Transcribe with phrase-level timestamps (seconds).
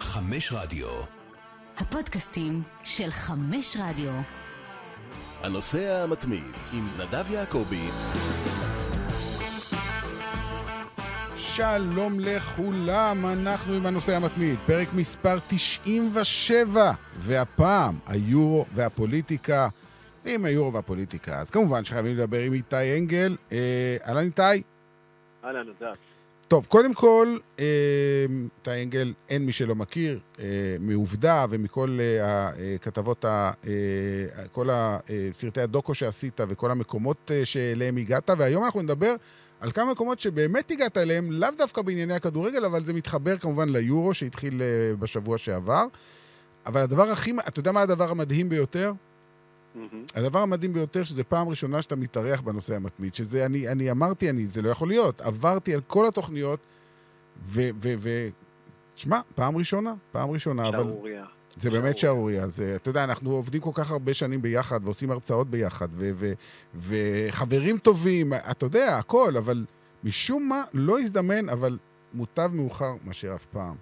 [0.00, 0.88] חמש רדיו.
[1.76, 4.10] הפודקאסטים של חמש רדיו.
[5.42, 7.88] הנוסע המתמיד עם נדב יעקבי.
[11.36, 19.68] שלום לכולם, אנחנו עם הנושא המתמיד, פרק מספר 97, והפעם היורו והפוליטיקה.
[20.24, 23.36] עם היורו והפוליטיקה, אז כמובן שחייבים לדבר עם איתי אנגל.
[23.52, 24.62] אה, אהלן איתי.
[25.44, 26.09] אהלן, נדב.
[26.50, 27.64] טוב, קודם כל, אה,
[28.58, 30.44] איתי אנגל, אין מי שלא מכיר, אה,
[30.80, 33.72] מעובדה ומכל אה, הכתבות, ה, אה,
[34.52, 39.14] כל הסרטי הדוקו שעשית וכל המקומות אה, שאליהם הגעת, והיום אנחנו נדבר
[39.60, 44.14] על כמה מקומות שבאמת הגעת אליהם, לאו דווקא בענייני הכדורגל, אבל זה מתחבר כמובן ליורו
[44.14, 45.84] שהתחיל אה, בשבוע שעבר.
[46.66, 48.92] אבל הדבר הכי, אתה יודע מה הדבר המדהים ביותר?
[50.14, 54.46] הדבר המדהים ביותר, שזה פעם ראשונה שאתה מתארח בנושא המתמיד, שזה, אני, אני אמרתי, אני,
[54.46, 55.20] זה לא יכול להיות.
[55.20, 56.60] עברתי על כל התוכניות,
[57.44, 57.68] ו...
[57.82, 58.28] ו, ו
[58.94, 60.76] תשמע, פעם ראשונה, פעם ראשונה, אבל...
[60.76, 61.24] שערוריה.
[61.56, 62.46] זה באמת שערוריה.
[62.46, 66.32] זה, אתה יודע, אנחנו עובדים כל כך הרבה שנים ביחד, ועושים הרצאות ביחד, ו, ו,
[66.76, 69.64] וחברים טובים, אתה יודע, הכל, אבל
[70.04, 71.78] משום מה לא הזדמן, אבל
[72.14, 73.74] מוטב מאוחר מאשר אף פעם.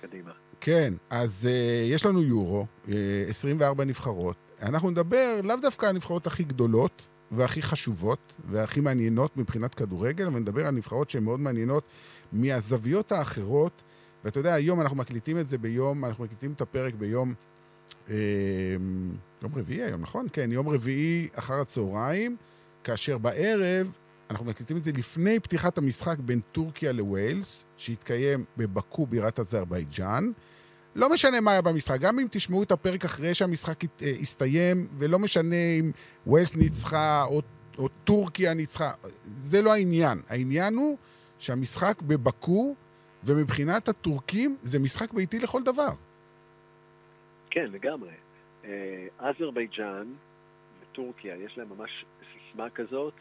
[0.00, 0.30] קדימה.
[0.60, 2.90] כן, אז uh, יש לנו יורו, uh,
[3.28, 4.36] 24 נבחרות.
[4.62, 10.40] אנחנו נדבר לאו דווקא על הנבחרות הכי גדולות והכי חשובות והכי מעניינות מבחינת כדורגל, אבל
[10.40, 11.84] נדבר על נבחרות שהן מאוד מעניינות
[12.32, 13.82] מהזוויות האחרות.
[14.24, 17.34] ואתה יודע, היום אנחנו מקליטים את זה ביום, אנחנו מקליטים את הפרק ביום,
[18.10, 18.14] אה,
[19.42, 20.26] יום רביעי היום, נכון?
[20.32, 22.36] כן, יום רביעי אחר הצהריים,
[22.84, 23.90] כאשר בערב
[24.30, 30.30] אנחנו מקליטים את זה לפני פתיחת המשחק בין טורקיה לווילס, שהתקיים בבקו בירת אזרבייג'אן.
[30.94, 33.80] לא משנה מה היה במשחק, גם אם תשמעו את הפרק אחרי שהמשחק
[34.20, 35.90] הסתיים, ולא משנה אם
[36.26, 37.42] ווילס ניצחה או,
[37.78, 38.90] או טורקיה ניצחה,
[39.24, 40.22] זה לא העניין.
[40.28, 40.96] העניין הוא
[41.38, 42.74] שהמשחק בבקו,
[43.24, 45.90] ומבחינת הטורקים זה משחק ביתי לכל דבר.
[47.50, 48.12] כן, לגמרי.
[48.64, 50.06] אה, אזרבייג'אן
[50.82, 53.14] וטורקיה, יש להם ממש סיסמה כזאת,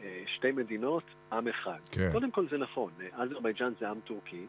[0.00, 1.78] אה, שתי מדינות, עם אחד.
[1.90, 2.12] כן.
[2.12, 4.46] קודם כל זה נכון, אה, אזרבייג'אן זה עם טורקי,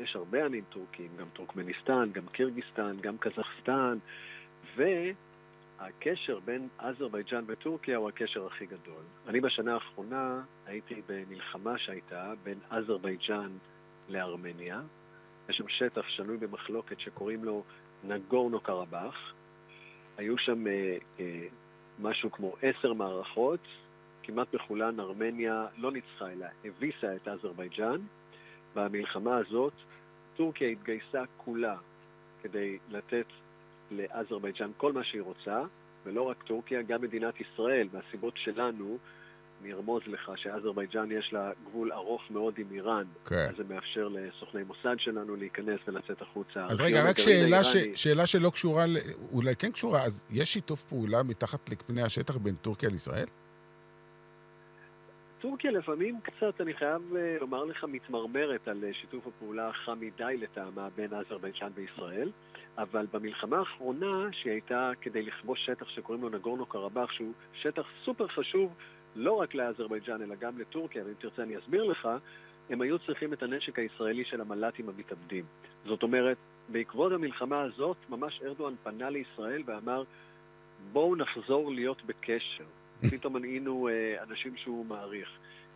[0.00, 3.98] יש הרבה עמים טורקים, גם טורקמניסטן, גם קירגיסטן, גם קזחסטן,
[4.76, 9.02] והקשר בין אזרבייג'אן וטורקיה הוא הקשר הכי גדול.
[9.28, 13.50] אני בשנה האחרונה הייתי במלחמה שהייתה בין אזרבייג'אן
[14.08, 14.80] לארמניה.
[15.48, 17.62] יש שם שטח שנוי במחלוקת שקוראים לו
[18.04, 19.32] נגורנו קרבאח.
[20.16, 21.46] היו שם אה, אה,
[21.98, 23.60] משהו כמו עשר מערכות,
[24.22, 28.00] כמעט בכולן ארמניה לא ניצחה אלא הביסה את אזרבייג'אן.
[28.76, 29.72] במלחמה הזאת
[30.36, 31.76] טורקיה התגייסה כולה
[32.42, 33.26] כדי לתת
[33.90, 35.62] לאזרבייג'אן כל מה שהיא רוצה,
[36.04, 38.98] ולא רק טורקיה, גם מדינת ישראל, מהסיבות שלנו,
[39.62, 43.46] אני ארמוז לך שאזרבייג'אן יש לה גבול ארוך מאוד עם איראן, כן.
[43.50, 46.66] אז זה מאפשר לסוכני מוסד שלנו להיכנס ולצאת החוצה.
[46.66, 47.76] אז רגע, רק שאלה, ש...
[47.94, 48.84] שאלה שלא קשורה.
[49.32, 53.26] אולי כן קשורה, אז יש שיתוף פעולה מתחת לפני השטח בין טורקיה לישראל?
[55.40, 60.36] טורקיה לפעמים קצת, אני חייב uh, לומר לך, מתמרמרת על uh, שיתוף הפעולה החם מדי
[60.36, 62.30] לטעמה בין אזרבייג'אן וישראל,
[62.78, 68.28] אבל במלחמה האחרונה, שהיא הייתה כדי לכבוש שטח שקוראים לו נגורנו קרבאח, שהוא שטח סופר
[68.28, 68.74] חשוב
[69.16, 72.08] לא רק לאזרבייג'אן אלא גם לטורקיה, ואם תרצה אני אסביר לך,
[72.70, 75.44] הם היו צריכים את הנשק הישראלי של המל"טים המתאבדים.
[75.86, 76.36] זאת אומרת,
[76.68, 80.02] בעקבות המלחמה הזאת, ממש ארדואן פנה לישראל ואמר,
[80.92, 82.64] בואו נחזור להיות בקשר.
[83.10, 85.28] פתאום היינו אה, אנשים שהוא מעריך.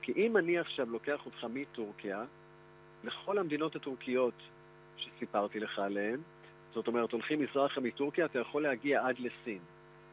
[0.02, 2.24] כי אם אני עכשיו לוקח אותך מטורקיה
[3.04, 4.34] לכל המדינות הטורקיות
[4.96, 6.20] שסיפרתי לך עליהן,
[6.74, 9.58] זאת אומרת, הולכים מזרחה מטורקיה, אתה יכול להגיע עד לסין.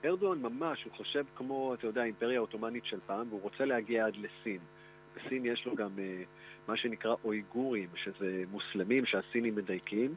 [0.06, 4.16] ארדואן ממש, הוא חושב כמו, אתה יודע, האימפריה העות'מאנית של פעם, והוא רוצה להגיע עד
[4.16, 4.60] לסין.
[5.16, 6.24] בסין יש לו גם אה,
[6.68, 10.16] מה שנקרא אויגורים, שזה מוסלמים שהסינים מדייקים,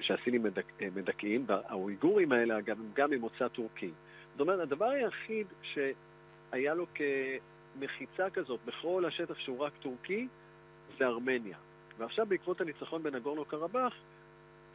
[0.00, 3.90] שהסינים מדכ, אה, מדכאים, והאויגורים האלה אגב הם גם ממוצא טורקי.
[4.32, 10.28] זאת אומרת, הדבר היחיד שהיה לו כמחיצה כזאת בכל השטח שהוא רק טורקי,
[10.98, 11.56] זה ארמניה.
[11.98, 13.94] ועכשיו בעקבות הניצחון בנגורנו קרבאח,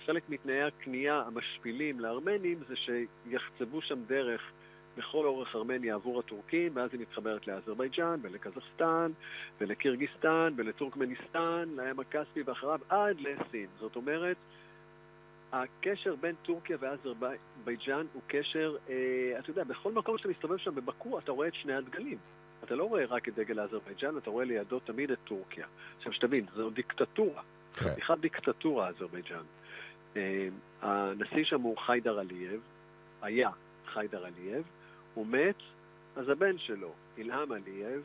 [0.06, 4.52] חלק מתנאי הקנייה המשפילים לארמנים זה שיחצבו שם דרך
[4.98, 9.12] בכל אורך ארמניה עבור הטורקים, ואז היא מתחברת לאזרבייג'אן ולקזחסטן
[9.62, 13.68] ולקירגיסטן ולטורקמניסטן, לים הכספי ואחריו עד לסין.
[13.80, 14.38] זאת אומרת,
[15.52, 21.20] הקשר בין טורקיה ואזרבייג'אן הוא קשר, אה, אתה יודע, בכל מקום שאתה מסתובב שם בבקו
[21.20, 22.18] אתה רואה את שני הדגלים.
[22.64, 25.68] אתה לא רואה רק את דגל אזרבייג'אן, אתה רואה לידו תמיד את טורקיה.
[25.98, 27.42] עכשיו שתבין, זו דיקטטורה.
[27.74, 29.44] חתיכת דיקטטורה אזרבייג'אן.
[30.16, 30.48] אה,
[30.82, 32.62] הנשיא שם הוא חיידר עלייב,
[33.22, 33.50] היה
[33.86, 34.64] חיידר עלייב,
[35.14, 35.56] הוא מת,
[36.16, 38.02] אז הבן שלו, אילהם עלייב,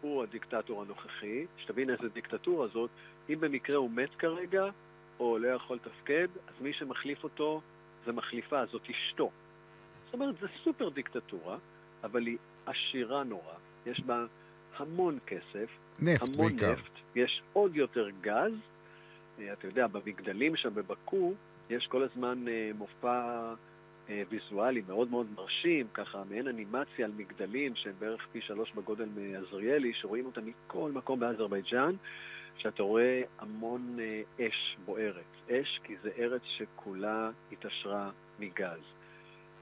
[0.00, 1.46] הוא הדיקטטור הנוכחי.
[1.58, 2.90] שתבין איזה דיקטטורה זאת,
[3.28, 4.64] אם במקרה הוא מת כרגע,
[5.22, 7.60] או לא יכול לתפקד, אז מי שמחליף אותו
[8.06, 9.30] זה מחליפה, זאת אשתו.
[10.04, 11.58] זאת אומרת, זה סופר דיקטטורה,
[12.04, 12.36] אבל היא
[12.66, 13.54] עשירה נורא,
[13.86, 14.24] יש בה
[14.76, 16.72] המון כסף, נפט המון בעיקר.
[16.72, 18.52] נפט, יש עוד יותר גז.
[19.38, 21.34] אה, אתה יודע, במגדלים שם בבקו,
[21.70, 23.54] יש כל הזמן אה, מופע
[24.08, 29.08] אה, ויזואלי מאוד מאוד מרשים, ככה מעין אנימציה על מגדלים שהם בערך פי שלוש בגודל
[29.16, 31.94] מעזריאלי, שרואים אותם מכל מקום באזרבייג'אן,
[32.56, 35.50] שאתה רואה המון אה, אש בוערת.
[35.50, 38.80] אש כי זה ארץ שכולה התעשרה מגז.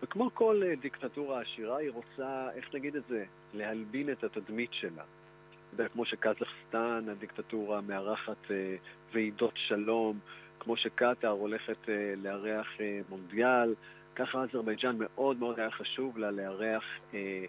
[0.03, 5.03] וכמו כל אה, דיקטטורה עשירה, היא רוצה, איך נגיד את זה, להלבין את התדמית שלה.
[5.03, 8.77] אתה יודע, כמו שקזחסטן, הדיקטטורה, מארחת אה,
[9.13, 10.19] ועידות שלום,
[10.61, 13.75] כמו שקטאר הולכת אה, לארח אה, מונדיאל,
[14.17, 16.85] ככה אזרבייג'אן מאוד מאוד היה חשוב לה לארח
[17.15, 17.45] אה,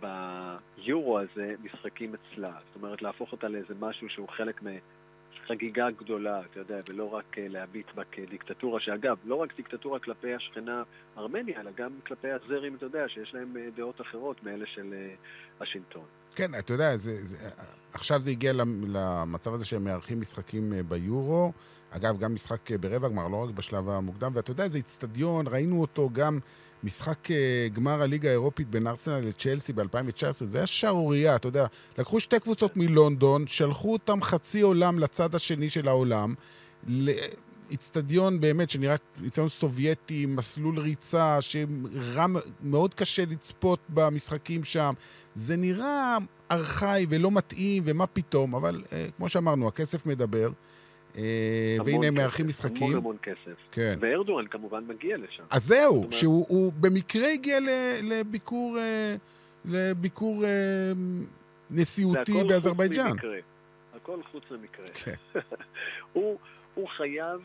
[0.00, 2.50] ביורו הזה משחקים אצלה.
[2.66, 4.60] זאת אומרת, להפוך אותה לאיזה משהו שהוא חלק
[5.44, 10.34] מחגיגה גדולה, אתה יודע, ולא רק אה, להביט בה כדיקטטורה, שאגב, לא רק דיקטטורה כלפי
[10.34, 10.82] השכנה
[11.18, 15.14] ארמניה, אלא גם כלפי הזרים, אתה יודע, שיש להם אה, דעות אחרות מאלה של אה,
[15.60, 16.04] השלטון.
[16.34, 17.36] כן, אתה יודע, זה, זה,
[17.94, 21.52] עכשיו זה הגיע למ- למצב הזה שהם מארחים משחקים ביורו.
[21.90, 24.30] אגב, גם משחק ברבע גמר, לא רק בשלב המוקדם.
[24.34, 26.38] ואתה יודע, זה איצטדיון, ראינו אותו גם
[26.84, 30.32] משחק אה, גמר הליגה האירופית בין ארסנל לצ'לסי ב-2019.
[30.40, 31.66] זה היה שערורייה, אתה יודע.
[31.98, 36.34] לקחו שתי קבוצות מלונדון, שלחו אותם חצי עולם לצד השני של העולם.
[37.70, 42.26] איצטדיון באמת שנראה איצטדיון סובייטי, מסלול ריצה, שרע,
[42.62, 44.94] מאוד קשה לצפות במשחקים שם.
[45.34, 46.18] זה נראה
[46.50, 50.50] ארכאי ולא מתאים, ומה פתאום, אבל אה, כמו שאמרנו, הכסף מדבר.
[51.16, 52.82] אה, והנה הם מארחים משחקים.
[52.86, 53.56] המון המון כסף.
[53.72, 53.98] כן.
[54.00, 55.42] וארדואן כמובן מגיע לשם.
[55.50, 57.58] אז זהו, אומרת- שהוא הוא במקרה הגיע
[58.02, 59.14] לביקור, אה,
[59.64, 60.92] לביקור אה,
[61.70, 63.12] נשיאותי באזרבייג'אן.
[63.94, 64.86] הכל חוץ ממקרה.
[64.94, 65.14] כן.
[66.12, 66.38] הוא,
[66.74, 67.40] הוא חייב,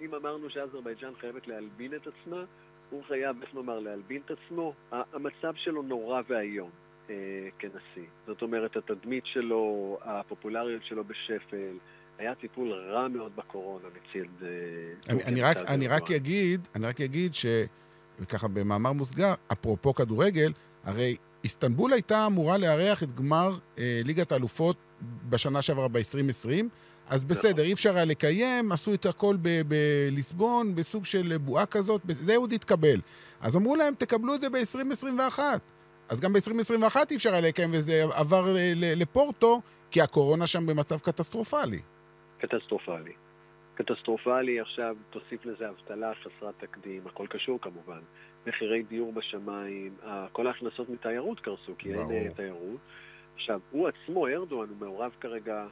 [0.00, 2.44] אם אמרנו שאזרבייג'אן חייבת להלבין את עצמה,
[2.90, 4.72] הוא חייב, איך נאמר, להלבין את עצמו.
[4.92, 6.70] המצב שלו נורא ואיום
[7.10, 7.14] אה,
[7.58, 8.08] כנשיא.
[8.26, 11.72] זאת אומרת, התדמית שלו, הפופולריות שלו בשפל,
[12.18, 14.44] היה טיפול רע מאוד בקורונה מצד...
[14.44, 14.48] אה,
[15.08, 16.10] אני, אני, רק, אני רק.
[16.10, 17.46] אגיד, אני רק אגיד ש...
[18.20, 20.52] וככה במאמר מוסגר, אפרופו כדורגל,
[20.84, 24.76] הרי איסטנבול הייתה אמורה לארח את גמר אה, ליגת האלופות
[25.28, 26.48] בשנה שעברה ב-2020,
[27.08, 27.64] אז בסדר, נכון.
[27.64, 32.52] אי אפשר היה לקיים, עשו את הכל ב- בליסבון, בסוג של בועה כזאת, זה עוד
[32.52, 33.00] התקבל.
[33.40, 35.38] אז אמרו להם, תקבלו את זה ב-2021.
[36.08, 39.60] אז גם ב-2021 אי אפשר היה לקיים, וזה עבר ל- ל- לפורטו,
[39.90, 41.80] כי הקורונה שם במצב קטסטרופלי.
[42.38, 43.12] קטסטרופלי.
[43.74, 48.00] קטסטרופלי, עכשיו תוסיף לזה אבטלה חסרת תקדים, הכל קשור כמובן.
[48.46, 49.94] מחירי דיור בשמיים,
[50.32, 52.12] כל ההכנסות מתיירות קרסו, כי אין ברור.
[52.12, 52.80] אה, תיירות.
[53.34, 55.66] עכשיו, הוא עצמו, ארדואן, הוא מעורב כרגע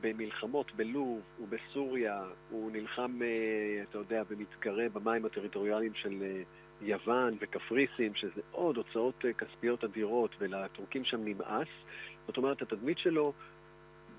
[0.00, 6.42] במלחמות בלוב ובסוריה, הוא נלחם, אה, אתה יודע, ומתגרה במים הטריטוריאליים של אה,
[6.82, 11.68] יוון וקפריסין, שזה עוד הוצאות כספיות אדירות, ולטורקים שם נמאס.
[12.26, 13.32] זאת אומרת, התדמית שלו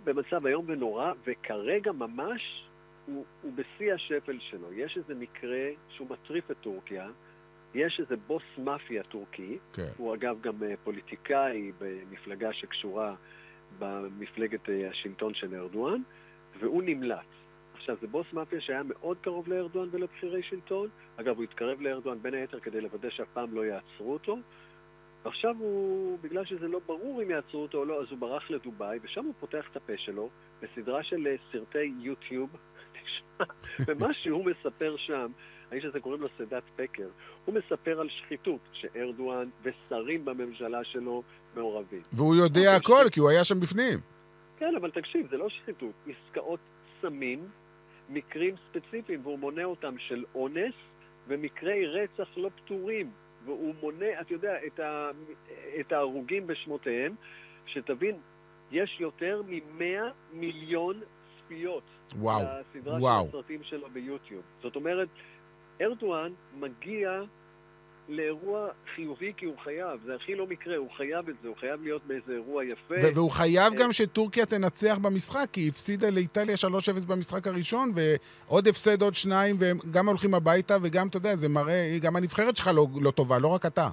[0.06, 2.66] במצב איום ונורא, וכרגע ממש
[3.06, 4.74] הוא, הוא בשיא השפל שלו.
[4.74, 7.10] יש איזה מקרה שהוא מטריף את טורקיה,
[7.76, 9.88] יש איזה בוס מאפיה טורקי, כן.
[9.98, 13.16] הוא אגב גם אה, פוליטיקאי במפלגה שקשורה
[13.80, 16.02] במפלגת אה, השלטון של ארדואן,
[16.60, 17.26] והוא נמלץ.
[17.74, 20.90] עכשיו, זה בוס מאפיה שהיה מאוד קרוב לארדואן ולבכירי שלטון.
[21.18, 24.38] אגב, הוא התקרב לארדואן בין היתר כדי לוודא שאף פעם לא יעצרו אותו.
[25.26, 29.00] ועכשיו הוא, בגלל שזה לא ברור אם יעצרו אותו או לא, אז הוא ברח לדובאי,
[29.04, 30.30] ושם הוא פותח את הפה שלו
[30.62, 32.50] בסדרה של אה, סרטי יוטיוב.
[33.88, 35.32] ומה שהוא מספר שם,
[35.72, 37.08] האיש הזה קוראים לו סדאת פקר,
[37.46, 41.24] הוא מספר על שחיתות שארדואן ושרים בממשלה שלו
[41.56, 42.02] מעורבים.
[42.14, 44.00] והוא יודע אוקיי, הכל, כי הוא היה שם בפנים.
[44.58, 45.94] כן, אבל תקשיב, זה לא שחיתות.
[46.08, 46.60] עסקאות
[47.02, 47.48] סמים,
[48.10, 50.74] מקרים ספציפיים, והוא מונה אותם של אונס
[51.28, 53.12] ומקרי רצח לא פתורים.
[53.46, 55.10] והוא מונה, אתה יודע, את, ה,
[55.80, 57.16] את ההרוגים בשמותיהם,
[57.66, 58.16] שתבין,
[58.72, 59.84] יש יותר מ-100
[60.34, 61.02] מיליון
[61.38, 61.84] צפיות.
[62.16, 63.24] וואו, לסדרה וואו.
[63.24, 64.42] של הסרטים שלו ביוטיוב.
[64.62, 65.08] זאת אומרת,
[65.82, 67.22] ארדואן מגיע
[68.10, 71.84] לאירוע חיובי כי הוא חייב, זה הכי לא מקרה, הוא חייב את זה, הוא חייב
[71.84, 72.96] להיות באיזה אירוע יפה.
[73.16, 78.68] והוא חייב אה, גם שטורקיה תנצח במשחק, כי היא הפסידה לאיטליה 3-0 במשחק הראשון, ועוד
[78.68, 82.70] הפסד עוד שניים, והם גם הולכים הביתה, וגם, אתה יודע, זה מראה, גם הנבחרת שלך
[82.76, 83.90] לא, לא טובה, לא רק אתה.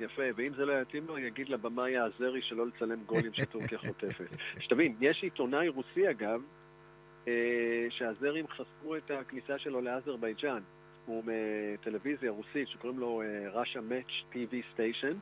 [0.00, 4.26] יפה, ואם זה לא יתאים לו, יגיד לבמאי האזרי שלא לצלם גולים שטורקיה חוטפת.
[4.64, 6.40] שתבין, יש עיתונאי רוסי אגב,
[7.28, 10.60] אה, שהזרים חסמו את הכניסה שלו לאזרבייג'אן.
[11.06, 13.22] הוא מטלוויזיה רוסית שקוראים לו
[13.54, 15.14] Russia Match TV Station.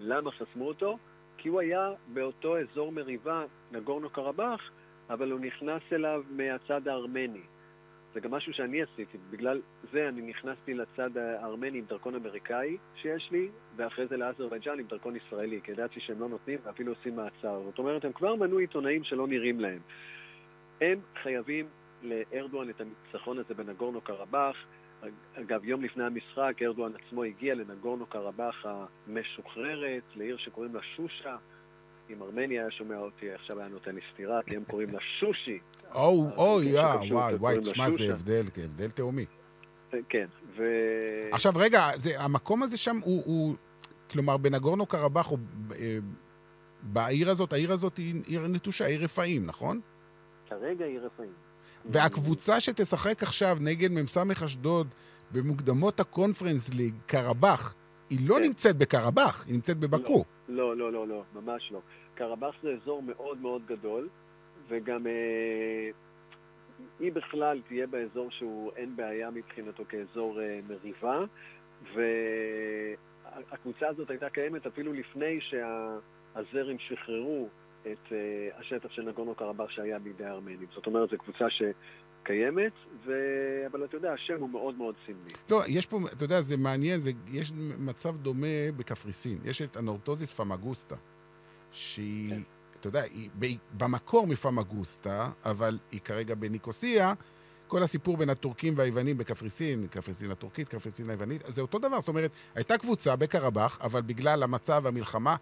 [0.00, 0.98] למה חסמו אותו?
[1.38, 4.70] כי הוא היה באותו אזור מריבה, נגורנו קרבאח,
[5.10, 7.42] אבל הוא נכנס אליו מהצד הארמני.
[8.14, 9.18] זה גם משהו שאני עשיתי.
[9.30, 9.60] בגלל
[9.92, 15.16] זה אני נכנסתי לצד הארמני עם דרכון אמריקאי שיש לי, ואחרי זה לאזרבייג'אן עם דרכון
[15.16, 17.62] ישראלי, כי ידעתי שהם לא נותנים ואפילו עושים מעצר.
[17.64, 19.80] זאת אומרת, הם כבר מנעו עיתונאים שלא נראים להם.
[20.80, 21.66] הם חייבים
[22.02, 24.56] לארדואן את הניצחון הזה בנגורנו קרבאח.
[25.34, 31.36] אגב, יום לפני המשחק, ארדואן עצמו הגיע לנגורנו קרבאח המשוחררת, לעיר שקוראים לה שושה.
[32.10, 35.58] אם ארמניה היה שומע אותי, עכשיו היה נותן לי סטירה, כי הם קוראים לה שושי.
[35.94, 39.26] או, או, יא, וואי, וואי, תשמע, זה הבדל, הבדל תהומי.
[40.08, 40.26] כן,
[40.56, 40.64] ו...
[41.32, 43.54] עכשיו, רגע, זה, המקום הזה שם הוא, הוא
[44.10, 45.98] כלומר, בנגורנו קרבאח, אה,
[46.82, 49.80] בעיר הזאת, העיר הזאת היא עיר נטושה, עיר רפאים, נכון?
[50.50, 51.32] כרגע היא רפאים.
[51.92, 54.86] והקבוצה שתשחק עכשיו נגד מ"ס אשדוד
[55.32, 57.74] במוקדמות הקונפרנס ליג, קרבאח,
[58.10, 58.42] היא לא כן.
[58.42, 60.24] נמצאת בקרבאח, היא נמצאת בבקו.
[60.48, 61.80] לא, לא, לא, לא, ממש לא.
[62.14, 64.08] קרבאח זה אזור מאוד מאוד גדול,
[64.68, 65.90] וגם אה,
[67.00, 71.24] היא בכלל תהיה באזור שהוא אין בעיה מבחינתו כאזור אה, מריבה,
[71.94, 77.48] והקבוצה הזאת הייתה קיימת אפילו לפני שהזרים שחררו
[77.92, 80.66] את אה, השטח של נגונו קרבאח שהיה בידי הארמנים.
[80.74, 81.62] זאת אומרת, זו קבוצה ש...
[82.26, 82.72] קיימת,
[83.06, 83.12] ו...
[83.70, 85.32] אבל אתה יודע, השם הוא מאוד מאוד סמלי.
[85.50, 89.38] לא, יש פה, אתה יודע, זה מעניין, זה, יש מצב דומה בקפריסין.
[89.44, 90.96] יש את הנורטוזיס פמגוסטה,
[91.72, 92.42] שהיא, כן.
[92.80, 97.14] אתה יודע, היא במקור מפמגוסטה, אבל היא כרגע בניקוסיה.
[97.68, 101.98] כל הסיפור בין הטורקים והיוונים בקפריסין, קפריסין הטורקית, קפריסין היוונית, זה אותו דבר.
[101.98, 105.36] זאת אומרת, הייתה קבוצה בקרבאח, אבל בגלל המצב והמלחמה,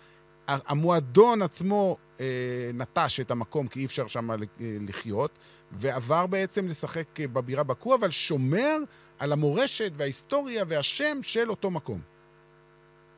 [0.48, 5.30] המועדון עצמו אה, נטש את המקום כי אי אפשר שם אה, לחיות,
[5.72, 8.76] ועבר בעצם לשחק אה, בבירה בקו, אבל שומר
[9.18, 12.00] על המורשת וההיסטוריה והשם של אותו מקום.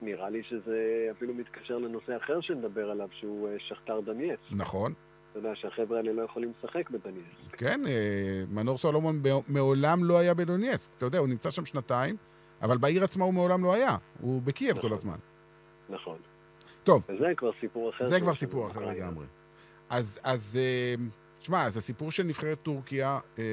[0.03, 4.39] נראה לי שזה אפילו מתקשר לנושא אחר שנדבר עליו, שהוא אה, שכתר דניאס.
[4.51, 4.93] נכון.
[5.31, 7.25] אתה יודע שהחבר'ה האלה לא יכולים לשחק בדניאס.
[7.53, 7.81] כן,
[8.51, 10.91] מנור סולומון מעולם לא היה בדונייסק.
[10.99, 12.17] אתה יודע, הוא נמצא שם שנתיים,
[12.63, 13.97] אבל בעיר עצמה הוא מעולם לא היה.
[14.21, 14.91] הוא בקייב נכון.
[14.91, 15.17] כל הזמן.
[15.89, 16.19] נכון.
[16.87, 17.03] טוב.
[17.09, 18.07] וזה כבר סיפור אחר.
[18.07, 19.27] זה כבר סיפור אחר לגמרי.
[19.91, 21.05] אז, אז אה,
[21.41, 23.45] שמע, אז הסיפור של נבחרת טורקיה, אה,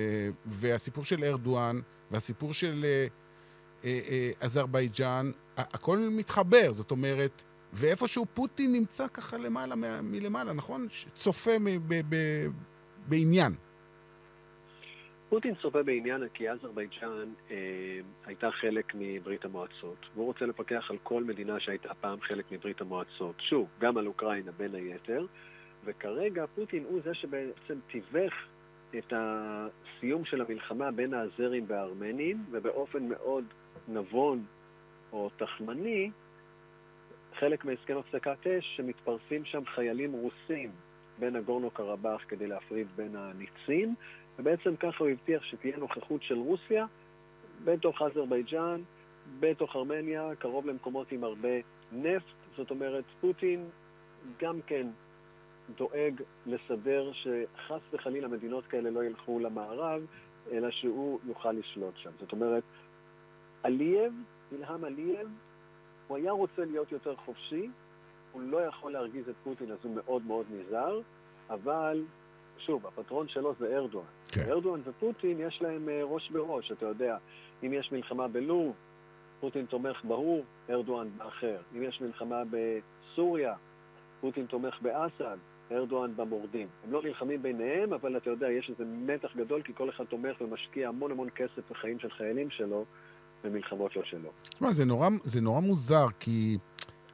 [0.46, 1.80] והסיפור של ארדואן,
[2.12, 2.86] והסיפור של
[3.86, 7.42] אה, אזרבייג'אן, הכל מתחבר, זאת אומרת,
[7.74, 10.88] ואיפשהו פוטין נמצא ככה למעלה, מלמעלה, נכון?
[11.16, 11.52] צופה
[13.08, 13.56] בעניין.
[15.34, 17.56] פוטין צופה בעניין כי אזרבייג'אן אה,
[18.25, 23.36] הייתה חלק מברית המועצות, והוא רוצה לפקח על כל מדינה שהייתה פעם חלק מברית המועצות.
[23.40, 25.25] שוב, גם על אוקראינה בין היתר,
[25.86, 28.34] וכרגע פוטין הוא זה שבעצם תיווך
[28.98, 33.46] את הסיום של המלחמה בין האזרים והארמנים, ובאופן מאוד
[33.88, 34.46] נבון
[35.13, 36.12] או תחמני,
[37.40, 40.72] חלק מהסכם הפסקת אש, שמתפרסים שם חיילים רוסים
[41.20, 43.96] בין הגורנו קרבאח כדי להפריד בין הניצים,
[44.40, 46.86] ובעצם ככה הוא הבטיח שתהיה נוכחות של רוסיה
[47.63, 48.82] בתוך אזרבייג'אן,
[49.40, 51.50] בתוך ארמניה, קרוב למקומות עם הרבה
[51.92, 52.25] נפט.
[52.58, 53.70] זאת אומרת, פוטין
[54.40, 54.88] גם כן
[55.78, 60.02] דואג לסדר שחס וחלילה מדינות כאלה לא ילכו למערב,
[60.52, 62.10] אלא שהוא יוכל לשלוט שם.
[62.20, 62.63] זאת אומרת,
[63.63, 64.13] עלייב,
[64.52, 65.28] אילהם עלייב,
[66.08, 67.70] הוא היה רוצה להיות יותר חופשי,
[68.32, 71.00] הוא לא יכול להרגיז את פוטין, אז הוא מאוד מאוד נזהר,
[71.50, 72.04] אבל
[72.57, 74.05] שוב, הפטרון שלו זה ארדואן.
[74.27, 74.45] כן.
[74.50, 77.17] ארדואן ופוטין יש להם אה, ראש בראש, אתה יודע.
[77.63, 78.74] אם יש מלחמה בלוב,
[79.39, 81.57] פוטין תומך בהוא, ארדואן באחר.
[81.77, 83.53] אם יש מלחמה בסוריה,
[84.22, 85.38] פוטין תומך באסד,
[85.72, 86.67] ארדואן במורדים.
[86.83, 90.41] הם לא נלחמים ביניהם, אבל אתה יודע, יש איזה מתח גדול, כי כל אחד תומך
[90.41, 92.86] ומשקיע המון המון כסף בחיים של חיילים שלו
[93.43, 94.29] במלחמות לא שלו.
[94.50, 94.86] תשמע, זה
[95.24, 96.57] זה נורא מוזר, כי...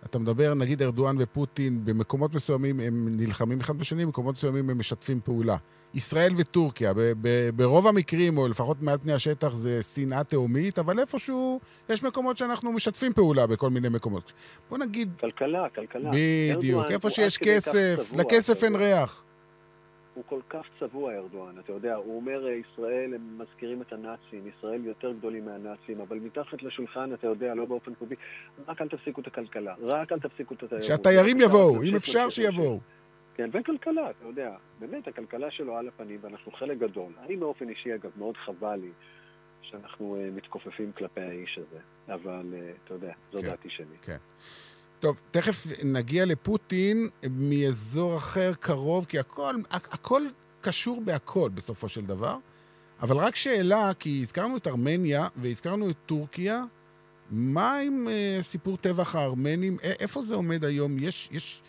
[0.06, 5.20] אתה מדבר, נגיד ארדואן ופוטין, במקומות מסוימים הם נלחמים אחד בשני, במקומות מסוימים הם משתפים
[5.24, 5.58] פעולה.
[5.94, 11.00] ישראל וטורקיה, ב- ב- ברוב המקרים, או לפחות מעל פני השטח, זה שנאה תהומית, אבל
[11.00, 14.32] איפשהו יש מקומות שאנחנו משתפים פעולה בכל מיני מקומות.
[14.70, 15.12] בוא נגיד...
[15.20, 16.12] כלכלה, כלכלה.
[16.58, 19.24] בדיוק, איפה שיש כסף, לכסף אין ריח.
[20.14, 21.60] הוא כל כך צבוע, ארדואן.
[21.60, 26.18] אתה יודע, הוא אומר, אה, ישראל, הם מזכירים את הנאצים, ישראל יותר גדולים מהנאצים, אבל
[26.18, 28.16] מתחת לשולחן, אתה יודע, לא באופן פומבי,
[28.68, 30.86] רק אל תפסיקו את הכלכלה, רק אל תפסיקו את התיירות.
[30.86, 32.80] שהתיירים יבואו, אם אפשר שיבואו.
[33.36, 37.12] כן, וכלכלה, אתה יודע, באמת, הכלכלה שלו על הפנים, ואנחנו חלק גדול.
[37.26, 38.92] אני באופן אישי, אגב, מאוד חבל לי
[39.62, 43.98] שאנחנו uh, מתכופפים כלפי האיש הזה, אבל uh, אתה יודע, זו כן, דעתי שלי.
[44.02, 44.18] כן.
[45.00, 50.22] טוב, תכף נגיע לפוטין מאזור אחר קרוב, כי הכל, הכל
[50.62, 52.38] קשור בהכל בסופו של דבר.
[53.02, 56.64] אבל רק שאלה, כי הזכרנו את ארמניה והזכרנו את טורקיה,
[57.32, 59.78] מה עם uh, סיפור טבח הארמנים?
[60.00, 61.00] איפה זה עומד היום?
[61.00, 61.64] יש, יש,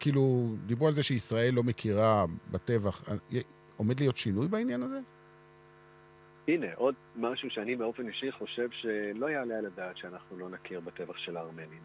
[0.00, 3.04] כאילו, דיברו על זה שישראל לא מכירה בטבח.
[3.76, 5.00] עומד להיות שינוי בעניין הזה?
[6.48, 11.16] הנה, עוד משהו שאני באופן אישי חושב שלא יעלה על הדעת שאנחנו לא נכיר בטבח
[11.16, 11.80] של הארמנים.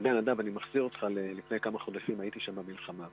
[0.00, 3.06] אתה יודע, נדב, אני מחזיר אותך לפני כמה חודשים, הייתי שם במלחמה.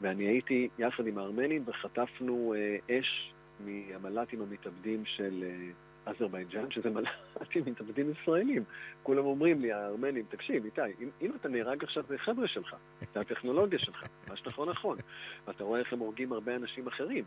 [0.00, 7.62] ואני הייתי יחד עם הארמנים וחטפנו אה, אש מהמל"טים המתאבדים של אה, אזרבייג'אן, שזה מל"טים
[7.66, 8.64] מתאבדים ישראלים.
[9.02, 12.76] כולם אומרים לי, הארמנים, תקשיב, איתי, אם, אם אתה נהרג עכשיו זה חבר'ה שלך,
[13.14, 14.98] זה הטכנולוגיה שלך, מה שנכון נכון.
[15.46, 17.24] ואתה רואה איך הם הורגים הרבה אנשים אחרים.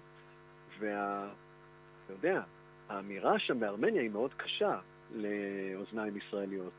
[0.79, 1.29] וה...
[2.05, 2.41] אתה יודע,
[2.89, 4.79] האמירה שם בארמניה היא מאוד קשה
[5.15, 6.73] לאוזניים ישראליות.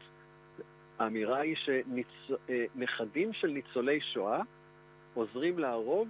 [1.00, 4.40] האמירה היא שנכדים אה, של ניצולי שואה
[5.14, 6.09] עוזרים להרוג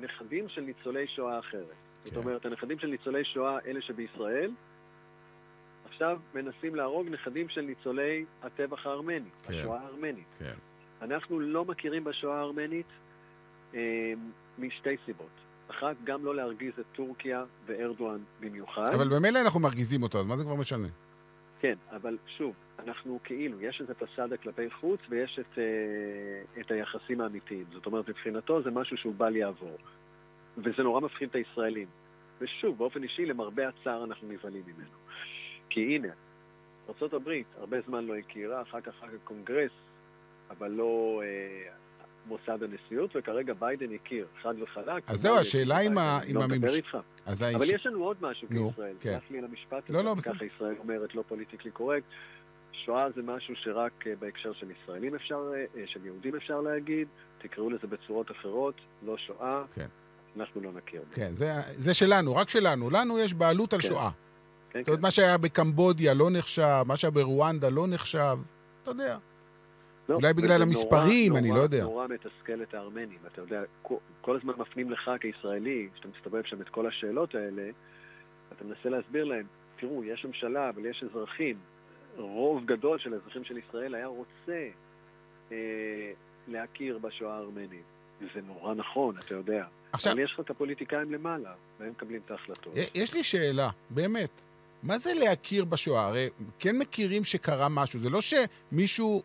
[0.00, 1.66] נכדים של ניצולי שואה אחרת.
[2.04, 2.10] כן.
[2.10, 4.50] זאת אומרת, הנכדים של ניצולי שואה, אלה שבישראל,
[5.88, 9.54] עכשיו מנסים להרוג נכדים של ניצולי הטבח הארמני, כן.
[9.54, 10.26] השואה הארמנית.
[10.38, 10.54] כן.
[11.02, 12.86] אנחנו לא מכירים בשואה הארמנית
[13.74, 14.12] אה,
[14.58, 15.44] משתי סיבות.
[15.70, 18.94] אחת, גם לא להרגיז את טורקיה וארדואן במיוחד.
[18.94, 20.88] אבל במילא אנחנו מרגיזים אותו, אז מה זה כבר משנה?
[21.60, 27.20] כן, אבל שוב, אנחנו כאילו, יש איזה פסאדה כלפי חוץ ויש את, אה, את היחסים
[27.20, 27.64] האמיתיים.
[27.72, 29.78] זאת אומרת, מבחינתו זה משהו שהוא בל יעבור.
[30.58, 31.86] וזה נורא מפחיד את הישראלים.
[32.40, 34.96] ושוב, באופן אישי, למרבה הצער אנחנו נבהלים ממנו.
[35.68, 36.08] כי הנה,
[36.88, 39.70] ארה"ב הרבה זמן לא הכירה, אחר כך הקונגרס,
[40.50, 41.72] אבל לא אה,
[42.26, 45.02] מוסד הנשיאות, וכרגע ביידן הכיר, חד וחלק.
[45.06, 46.18] אז זהו, השאלה עם ה...
[46.22, 46.98] אני לא מדבר איתך.
[47.26, 48.94] אבל יש לנו עוד משהו כישראל.
[49.00, 49.10] כן.
[49.10, 52.06] סלח לי למשפט הזה, לא, ככה ישראל אומרת לא פוליטיקלי קורקט.
[52.84, 57.70] שואה זה משהו שרק אה, בהקשר של ישראלים אפשר, אה, של יהודים אפשר להגיד, תקראו
[57.70, 59.86] לזה בצורות אחרות, לא שואה, כן.
[60.36, 61.02] אנחנו לא נכיר.
[61.12, 62.90] כן, זה, זה שלנו, רק שלנו.
[62.90, 63.88] לנו יש בעלות על כן.
[63.88, 64.10] שואה.
[64.70, 65.02] כן, זאת אומרת, כן.
[65.02, 68.38] מה שהיה בקמבודיה לא נחשב, מה שהיה ברואנדה לא נחשב,
[68.82, 69.18] אתה יודע.
[70.08, 71.82] לא, אולי בגלל המספרים, נורא, אני נורא, לא יודע.
[71.82, 73.18] נורא מתסכל את הארמנים.
[73.32, 77.70] אתה יודע, כל, כל הזמן מפנים לך כישראלי, כשאתה מסתובב שם את כל השאלות האלה,
[78.52, 81.56] אתה מנסה להסביר להם, תראו, יש ממשלה, אבל יש אזרחים.
[82.16, 84.68] רוב גדול של האזרחים של ישראל היה רוצה
[85.52, 85.56] אה,
[86.48, 87.84] להכיר בשואה הארמנית.
[88.20, 89.64] וזה נורא נכון, אתה יודע.
[89.92, 90.12] עכשיו...
[90.12, 92.72] אבל יש לך את הפוליטיקאים למעלה, והם מקבלים את ההחלטות.
[92.94, 94.30] יש לי שאלה, באמת.
[94.82, 96.06] מה זה להכיר בשואה?
[96.06, 98.00] הרי כן מכירים שקרה משהו.
[98.00, 99.22] זה לא שמישהו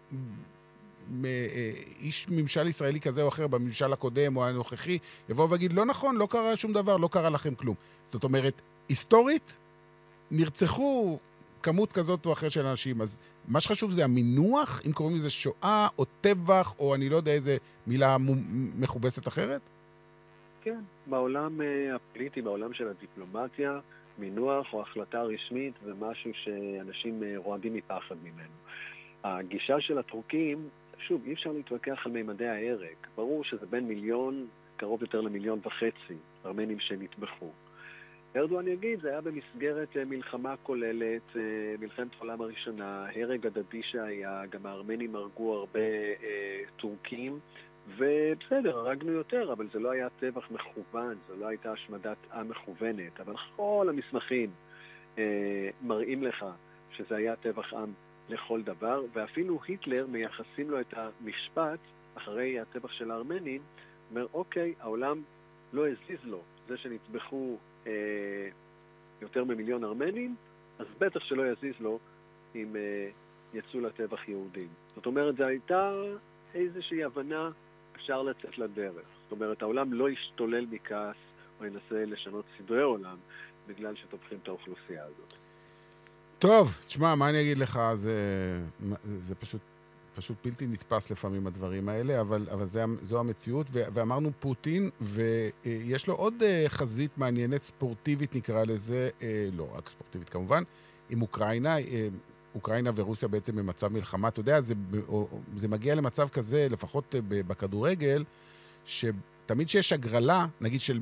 [1.26, 1.72] אה,
[2.02, 4.98] איש ממשל ישראלי כזה או אחר בממשל הקודם או הנוכחי,
[5.30, 7.76] יבוא ויגיד, לא נכון, לא קרה שום דבר, לא קרה לכם כלום.
[8.12, 9.54] זאת אומרת, היסטורית,
[10.32, 11.20] נרצחו
[11.64, 15.88] כמות כזאת או אחרת של אנשים, אז מה שחשוב זה המינוח, אם קוראים לזה שואה
[15.98, 18.18] או טבח, או אני לא יודע איזה מילה
[18.80, 19.62] מכובסת אחרת?
[20.62, 23.80] כן, בעולם אה, הפוליטי, בעולם של הדיפלומטיה,
[24.20, 28.54] מינוח או החלטה רשמית זה משהו שאנשים אה, רועדים מפחד ממנו.
[29.24, 30.70] הגישה של הטורקים
[31.08, 32.96] שוב, אי אפשר להתווכח על מימדי ההרג.
[33.16, 37.52] ברור שזה בין מיליון, קרוב יותר למיליון וחצי ארמנים שנטבחו.
[38.40, 41.42] ארדואן יגיד, זה היה במסגרת אה, מלחמה כוללת, אה,
[41.80, 45.80] מלחמת העולם הראשונה, הרג הדדי שהיה, גם הארמנים הרגו הרבה
[46.24, 47.40] אה, טורקים,
[47.98, 53.20] ובסדר, הרגנו יותר, אבל זה לא היה טבח מכוון, זו לא הייתה השמדת עם מכוונת,
[53.20, 54.50] אבל כל המסמכים
[55.18, 56.46] אה, מראים לך
[56.92, 57.94] שזה היה טבח עם
[58.30, 61.80] לכל דבר, ואפילו היטלר מייחסים לו את המשפט,
[62.16, 63.62] אחרי הטבח של הארמנים,
[64.12, 65.22] אומר, אוקיי, העולם
[65.74, 67.58] לא הזיז לו, זה שנטבחו
[69.30, 70.36] יותר ממיליון ארמנים,
[70.80, 72.00] אז בטח שלא יזיז לו
[72.56, 73.10] אם אה,
[73.54, 74.68] יצאו לטבח יהודים.
[74.96, 75.92] זאת אומרת, זו הייתה
[76.54, 77.50] איזושהי הבנה,
[77.96, 79.06] אפשר לצאת לדרך.
[79.24, 81.16] זאת אומרת, העולם לא ישתולל מכעס
[81.60, 83.18] או ינסה לשנות סדרי עולם
[83.68, 85.34] בגלל שטובחים את האוכלוסייה הזאת.
[86.40, 88.14] טוב, תשמע, מה אני אגיד לך, זה,
[89.04, 89.62] זה פשוט,
[90.20, 96.08] פשוט בלתי נתפס לפעמים הדברים האלה, אבל, אבל זה, זו המציאות, ו, ואמרנו פוטין, ויש
[96.08, 100.64] לו עוד אה, חזית מעניינת, ספורטיבית נקרא לזה, אה, לא רק ספורטיבית כמובן,
[101.10, 101.78] עם אוקראינה.
[101.78, 102.08] אה,
[102.56, 104.28] אוקראינה ורוסיה בעצם במצב מלחמה.
[104.28, 104.74] אתה יודע, זה,
[105.58, 108.24] זה מגיע למצב כזה, לפחות בכדורגל,
[108.86, 111.00] שתמיד כשיש הגרלה, נגיד של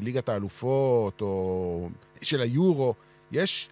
[0.00, 1.88] ליגת האלופות, או
[2.22, 2.94] של היורו,
[3.32, 3.68] יש,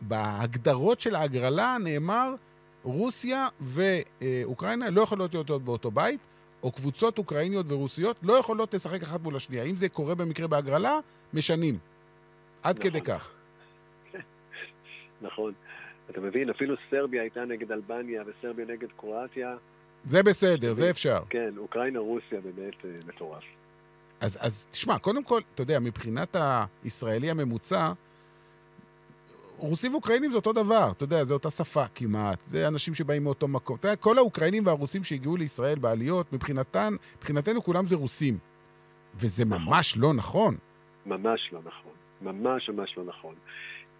[0.00, 2.34] בהגדרות של ההגרלה נאמר,
[2.82, 6.20] רוסיה ואוקראינה לא יכולות להיות באותו בית,
[6.62, 9.64] או קבוצות אוקראיניות ורוסיות לא יכולות לשחק אחת מול השנייה.
[9.64, 10.98] אם זה קורה במקרה בהגרלה,
[11.34, 11.78] משנים.
[12.62, 12.90] עד נכון.
[12.90, 13.32] כדי כך.
[15.22, 15.52] נכון.
[16.10, 19.56] אתה מבין, אפילו סרביה הייתה נגד אלבניה וסרביה נגד קרואטיה.
[20.04, 21.20] זה בסדר, זה אפשר.
[21.30, 23.44] כן, אוקראינה-רוסיה באמת אה, מטורף.
[24.20, 26.36] אז, אז תשמע, קודם כל, אתה יודע, מבחינת
[26.84, 27.92] הישראלי הממוצע,
[29.58, 33.48] רוסים ואוקראינים זה אותו דבר, אתה יודע, זה אותה שפה כמעט, זה אנשים שבאים מאותו
[33.48, 33.76] מקום.
[33.76, 38.38] אתה יודע, כל האוקראינים והרוסים שהגיעו לישראל בעליות, מבחינתן, מבחינתנו כולם זה רוסים.
[39.14, 39.62] וזה נכון.
[39.62, 40.54] ממש לא נכון.
[41.06, 41.92] ממש לא נכון.
[42.22, 43.34] ממש ממש לא נכון.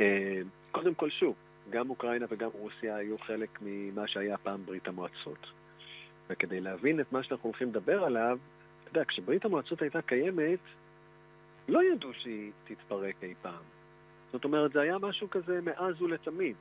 [0.00, 0.40] אה,
[0.72, 1.34] קודם כל, שוב,
[1.70, 5.46] גם אוקראינה וגם רוסיה היו חלק ממה שהיה פעם ברית המועצות.
[6.30, 8.38] וכדי להבין את מה שאנחנו הולכים לדבר עליו,
[8.82, 10.58] אתה יודע, כשברית המועצות הייתה קיימת,
[11.68, 13.77] לא ידעו שהיא תתפרק אי פעם.
[14.32, 16.56] זאת אומרת, זה היה משהו כזה מאז ולתמיד.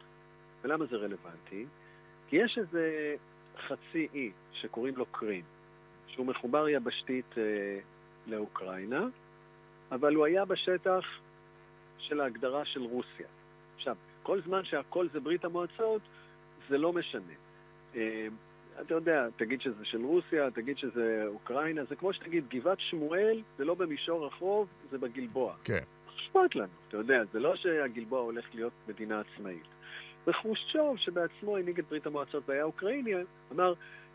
[0.62, 1.65] ולמה זה רלוונטי?
[2.27, 3.15] כי יש איזה
[3.67, 5.43] חצי אי שקוראים לו קרים,
[6.08, 7.80] שהוא מחובר יבשתית אה,
[8.27, 9.06] לאוקראינה,
[9.91, 11.06] אבל הוא היה בשטח
[11.97, 13.27] של ההגדרה של רוסיה.
[13.75, 16.01] עכשיו, כל זמן שהכל זה ברית המועצות,
[16.69, 17.34] זה לא משנה.
[17.95, 18.27] אה,
[18.82, 23.65] אתה יודע, תגיד שזה של רוסיה, תגיד שזה אוקראינה, זה כמו שתגיד גבעת שמואל, זה
[23.65, 25.56] לא במישור החוב, זה בגלבוע.
[25.63, 25.84] כן.
[26.27, 29.63] אכפת לנו, אתה יודע, זה לא שהגלבוע הולך להיות מדינה עצמאית.
[30.27, 33.13] וחרושצ'וב, שבעצמו הנהיג את ברית המועצות והיה אוקראיני,
[33.51, 33.73] אמר,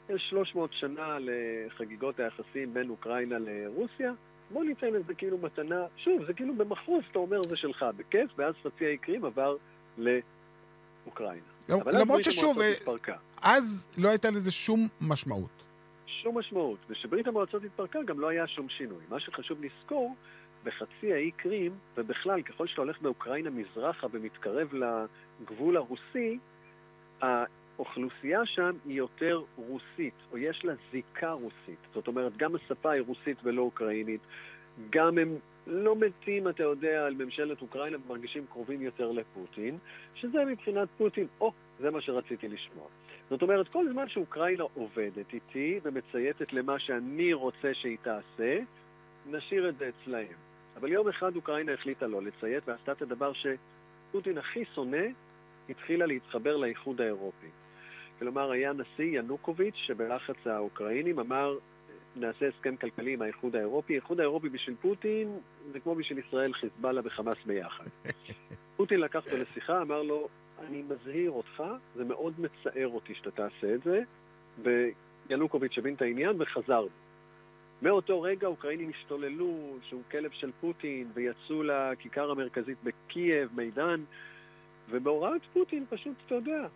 [0.09, 4.12] יש 300 שנה לחגיגות היחסים בין אוקראינה לרוסיה,
[4.51, 8.31] בוא ניתן את זה כאילו מתנה, שוב, זה כאילו במחוז, אתה אומר, זה שלך, בכיף,
[8.37, 9.57] ואז חצי האי קרים עבר
[9.98, 11.42] לאוקראינה.
[11.68, 13.14] למרות ששוב, אה.
[13.42, 15.62] אז לא הייתה לזה שום משמעות.
[16.07, 16.79] שום משמעות.
[16.88, 19.01] וכשברית המועצות התפרקה גם לא היה שום שינוי.
[19.09, 20.14] מה שחשוב לזכור,
[20.64, 26.38] בחצי האי קרים, ובכלל, ככל שאתה הולך באוקראינה מזרחה ומתקרב לגבול הרוסי,
[27.20, 31.79] האוכלוסייה שם היא יותר רוסית, או יש לה זיקה רוסית.
[31.94, 34.20] זאת אומרת, גם השפה היא רוסית ולא אוקראינית,
[34.90, 39.79] גם הם לא מתים, אתה יודע, על ממשלת אוקראינה ומרגישים קרובים יותר לפוטין,
[40.14, 42.87] שזה מבחינת פוטין, או, זה מה שרציתי לשמוע.
[43.31, 48.59] זאת אומרת, כל זמן שאוקראינה עובדת איתי ומצייתת למה שאני רוצה שהיא תעשה,
[49.31, 50.52] נשאיר את זה אצלהם.
[50.77, 55.07] אבל יום אחד אוקראינה החליטה לא לציית ועשתה את הדבר שפוטין הכי שונא,
[55.69, 57.47] התחילה להתחבר לאיחוד האירופי.
[58.19, 61.59] כלומר, היה נשיא ינוקוביץ' שבלחץ האוקראינים אמר,
[62.17, 63.93] נעשה הסכם כלכלי עם האיחוד האירופי.
[63.93, 65.39] האיחוד האירופי בשביל פוטין
[65.73, 67.85] זה כמו בשביל ישראל, חיזבאללה וחמאס ביחד.
[68.77, 70.29] פוטין לקח אותו לשיחה, אמר לו,
[70.69, 71.63] אני מזהיר אותך,
[71.97, 74.03] זה מאוד מצער אותי שאתה תעשה את זה,
[75.29, 76.87] וינוקוביץ' הבין את העניין וחזר.
[77.83, 84.01] מאותו רגע אוקראינים השתוללו, שהוא כלב של פוטין, ויצאו לכיכר המרכזית בקייב, מידן,
[84.90, 86.66] ובהוראת פוטין פשוט, אתה יודע,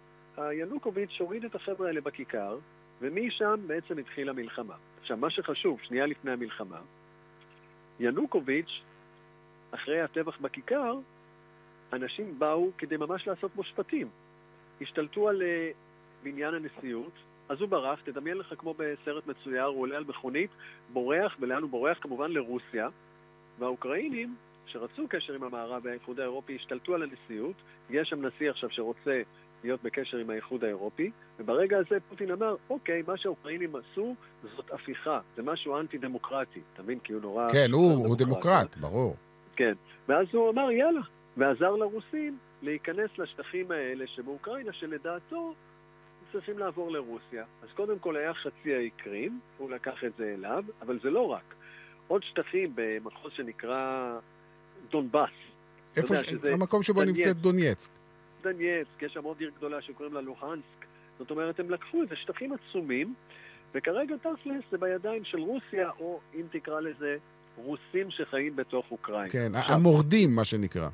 [0.52, 2.58] ינוקוביץ' הוריד את החבר'ה האלה בכיכר,
[3.00, 4.74] ומשם בעצם התחילה מלחמה.
[5.00, 6.80] עכשיו, מה שחשוב, שנייה לפני המלחמה,
[8.00, 8.80] ינוקוביץ',
[9.70, 10.98] אחרי הטבח בכיכר,
[11.92, 14.08] אנשים באו כדי ממש לעשות מושפטים.
[14.80, 15.42] השתלטו על
[16.22, 17.12] בניין הנשיאות,
[17.48, 20.50] אז הוא ברח, תדמיין לך כמו בסרט מצויר, הוא עולה על מכונית,
[20.92, 21.98] בורח, ולאן הוא בורח?
[22.00, 22.88] כמובן לרוסיה,
[23.58, 24.34] והאוקראינים,
[24.66, 27.56] שרצו קשר עם המערב והאיחוד האירופי, השתלטו על הנשיאות,
[27.90, 29.22] יש שם נשיא עכשיו שרוצה
[29.64, 34.14] להיות בקשר עם האיחוד האירופי, וברגע הזה פוטין אמר, אוקיי, מה שהאוקראינים עשו
[34.56, 36.98] זאת הפיכה, זה משהו אנטי-דמוקרטי, אתה מבין?
[36.98, 37.52] כי הוא נורא...
[37.52, 39.16] כן, הוא, הוא דמוקרט, ברור.
[39.56, 39.72] כן,
[40.08, 41.00] ואז הוא אמר, יאללה,
[41.36, 45.54] ועזר לרוסים להיכנס לשטחים האלה שבאוקראינה, שלדעתו
[46.36, 47.44] צריכים לעבור לרוסיה.
[47.62, 51.26] אז קודם כל היה חצי האי קרים, הוא לקח את זה אליו, אבל זה לא
[51.26, 51.54] רק.
[52.08, 54.18] עוד שטחים במחוז שנקרא
[54.90, 55.30] דונבאס.
[55.96, 56.30] איפה, ש...
[56.30, 57.18] שזה המקום שבו דנייצק.
[57.18, 57.90] נמצאת דונייצק.
[58.42, 60.86] דנייצק, יש שם עוד עיר גדולה שקוראים לה לוהנסק.
[61.18, 63.14] זאת אומרת, הם לקחו איזה שטחים עצומים,
[63.74, 67.16] וכרגע תכלס זה בידיים של רוסיה, או אם תקרא לזה,
[67.56, 69.28] רוסים שחיים בתוך אוקראינה.
[69.32, 70.88] כן, עכשיו, המורדים, מה שנקרא.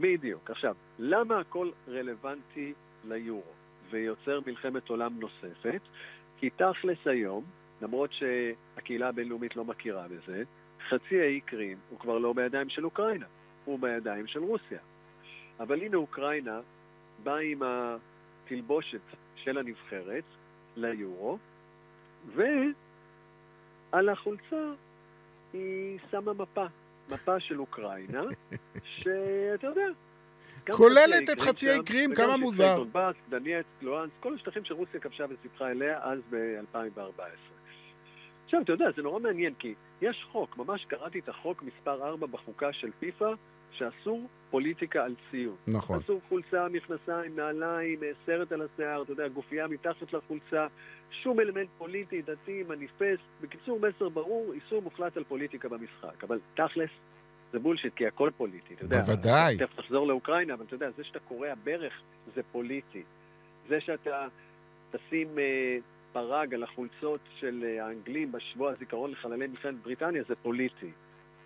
[0.00, 0.50] בדיוק.
[0.50, 2.72] עכשיו, למה הכל רלוונטי
[3.08, 3.56] ליורו
[3.90, 5.80] ויוצר מלחמת עולם נוספת?
[6.38, 7.44] כי תכלס היום,
[7.82, 10.42] למרות שהקהילה הבינלאומית לא מכירה בזה,
[10.88, 13.26] חצי האי קרים הוא כבר לא בידיים של אוקראינה,
[13.64, 14.78] הוא בידיים של רוסיה.
[15.60, 16.60] אבל הנה אוקראינה
[17.22, 19.00] באה עם התלבושת
[19.36, 20.24] של הנבחרת
[20.76, 21.38] ליורו,
[22.34, 24.72] ועל החולצה
[25.52, 26.66] היא שמה מפה,
[27.10, 28.22] מפה של אוקראינה,
[28.96, 29.86] שאתה יודע...
[30.72, 32.76] כוללת את חצי האי קרים, כמה מוזר.
[32.76, 37.56] דונבאס, דנייצק, לואנס, כל השטחים שרוסיה כבשה וסיפחה אליה אז ב-2014.
[38.44, 42.26] עכשיו, אתה יודע, זה נורא מעניין, כי יש חוק, ממש קראתי את החוק מספר 4
[42.26, 43.34] בחוקה של פיפ"א,
[43.70, 45.56] שאסור פוליטיקה על ציון.
[45.66, 45.98] נכון.
[46.04, 50.66] אסור חולצה, מכנסיים, נעליים, אה, סרט על השיער, אתה יודע, גופייה מתחת לחולצה,
[51.22, 53.22] שום אלמנט פוליטי, דתי, מניפסט.
[53.40, 56.24] בקיצור, מסר ברור, איסור מוחלט על פוליטיקה במשחק.
[56.24, 56.90] אבל תכלס,
[57.52, 59.00] זה בולשיט, כי הכל פוליטי, אתה יודע.
[59.02, 59.56] בוודאי.
[59.58, 61.92] תכף תחזור לאוקראינה, אבל אתה יודע, זה שאתה קורע ברך
[62.34, 63.02] זה פוליטי.
[63.68, 64.26] זה שאתה
[64.90, 65.78] תשים אה,
[66.12, 70.90] פרג על החולצות של אה, האנגלים בשבוע הזיכרון לחללי מלחמת בריטניה זה פוליטי.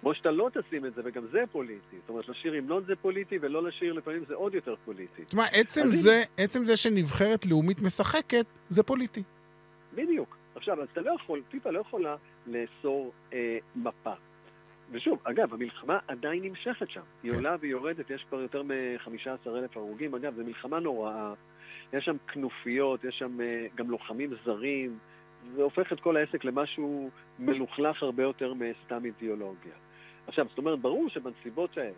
[0.01, 1.97] כמו שאתה לא תשים את זה, וגם זה פוליטי.
[2.01, 5.25] זאת אומרת, לשיר המנון זה פוליטי, ולא לשיר לפעמים זה עוד יותר פוליטי.
[5.25, 9.23] תשמע, עצם זה, עצם זה שנבחרת לאומית משחקת, זה פוליטי.
[9.95, 10.37] בדיוק.
[10.55, 14.13] עכשיו, אז אתה לא יכול, פיפ"א לא יכולה לאסור אה, מפה.
[14.91, 17.01] ושוב, אגב, המלחמה עדיין נמשכת שם.
[17.23, 17.37] היא כן.
[17.37, 20.15] עולה ויורדת, יש כבר יותר מ-15 אלף הרוגים.
[20.15, 21.33] אגב, זו מלחמה נוראה.
[21.93, 24.99] יש שם כנופיות, יש שם אה, גם לוחמים זרים.
[25.55, 29.73] זה הופך את כל העסק למשהו מלוכלך הרבה יותר מסתם אידיאולוגיה.
[30.27, 31.93] עכשיו, זאת אומרת, ברור שבנסיבות האלה,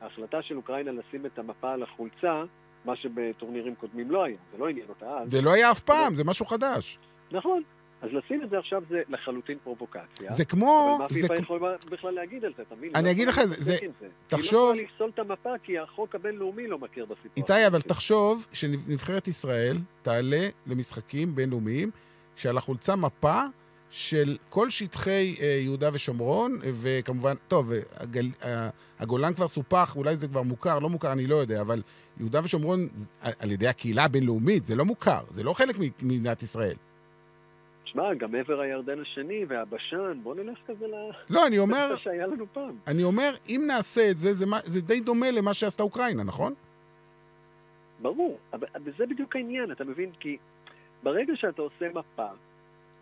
[0.00, 2.44] ההחלטה של אוקראינה לשים את המפה על החולצה,
[2.84, 5.30] מה שבטורנירים קודמים לא היה, זה לא עניין אותה אז.
[5.30, 6.98] זה לא היה אף פעם, זה משהו חדש.
[7.32, 7.62] נכון.
[8.02, 10.32] אז לשים את זה עכשיו זה לחלוטין פרובוקציה.
[10.32, 10.96] זה כמו...
[10.98, 12.90] אבל מה זה פיפ"א יכולה בכלל להגיד על זה, אתה מבין?
[12.96, 13.54] אני לא אגיד לך, זה-
[14.00, 14.06] זה.
[14.26, 17.30] תחשוב- היא לא יכולה לפסול את המפה כי החוק הבינלאומי לא מכיר בסיפור.
[17.36, 17.80] איתי, אבל.
[17.80, 21.90] תחשוב שנבחרת ישראל תעלה למשחקים בינלאומיים
[22.36, 23.42] שעל החולצה מפה
[23.90, 29.96] של כל שטחי אה, יהודה ושומרון, אה, וכמובן, טוב, אה, הגל, אה, הגולן כבר סופח,
[29.96, 31.82] אולי זה כבר מוכר, לא מוכר, אני לא יודע, אבל
[32.20, 32.88] יהודה ושומרון,
[33.20, 36.74] על, על ידי הקהילה הבינלאומית, זה לא מוכר, זה לא חלק ממדינת ישראל.
[37.96, 40.94] שמע, גם עבר הירדן השני והבשן, בוא נלך כזה ל...
[41.30, 42.76] לא, אני אומר, מה שהיה לנו פעם.
[42.86, 46.54] אני אומר, אם נעשה את זה, זה, זה די דומה למה שעשתה אוקראינה, נכון?
[48.02, 48.66] ברור, אבל
[48.98, 50.10] זה בדיוק העניין, אתה מבין?
[50.20, 50.36] כי
[51.02, 52.28] ברגע שאתה עושה מפה,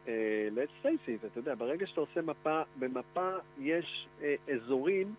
[0.09, 3.31] אה, let's face it, אתה יודע, ברגע שאתה עושה מפה, במפה
[3.61, 5.15] יש אה, אזורים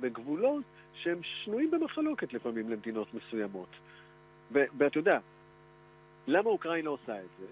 [0.00, 3.68] בגבולות שהם שנויים במחלוקת לפעמים למדינות מסוימות.
[4.52, 5.18] ואתה יודע,
[6.26, 7.46] למה אוקראינה עושה את זה?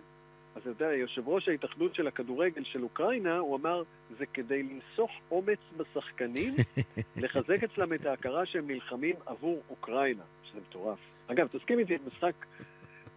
[0.56, 3.82] אז אתה יודע, יושב ראש ההתאחדות של הכדורגל של אוקראינה, הוא אמר,
[4.18, 6.54] זה כדי לנסוך אומץ בשחקנים,
[7.22, 10.98] לחזק אצלם את ההכרה שהם נלחמים עבור אוקראינה, שזה מטורף.
[11.26, 12.34] אגב, תסכים איתי, משחק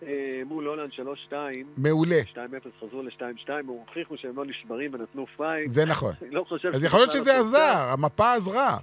[0.04, 0.92] אה, מול הולנד
[1.30, 1.34] 3-2,
[1.78, 2.38] מעולה, 2-0
[2.80, 5.72] חזרו ל-2-2, הם הוכיחו שהם לא נשברים ונתנו פייט.
[5.72, 6.14] זה נכון.
[6.32, 8.78] לא חושב אז יכול להיות שזה עזר, המפה עזרה.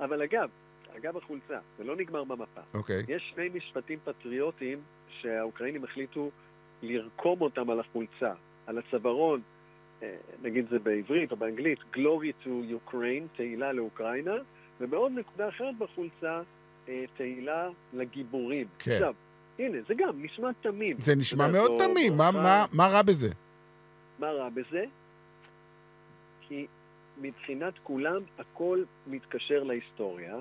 [0.00, 0.48] אבל אגב,
[0.96, 2.60] אגב החולצה, זה לא נגמר במפה.
[2.74, 3.02] אוקיי.
[3.08, 4.78] יש שני משפטים פטריוטיים
[5.08, 6.30] שהאוקראינים החליטו
[6.84, 8.32] לרקום אותם על החולצה,
[8.66, 9.40] על הצווארון,
[10.02, 12.48] אה, נגיד זה בעברית או באנגלית, Glory to
[12.88, 14.34] Ukraine, תהילה לאוקראינה,
[14.80, 16.40] ובעוד נקודה אחרת בחולצה,
[16.88, 18.66] אה, תהילה לגיבורים.
[18.78, 18.92] כן.
[18.92, 19.14] עכשיו,
[19.58, 20.96] הנה, זה גם נשמע תמים.
[21.00, 22.42] זה נשמע מאוד זו תמים, מה- ברכה.
[22.42, 23.28] מה- מה רע בזה?
[24.18, 24.84] מה רע בזה?
[26.48, 26.66] כי
[27.20, 30.36] מבחינת כולם הכל מתקשר להיסטוריה,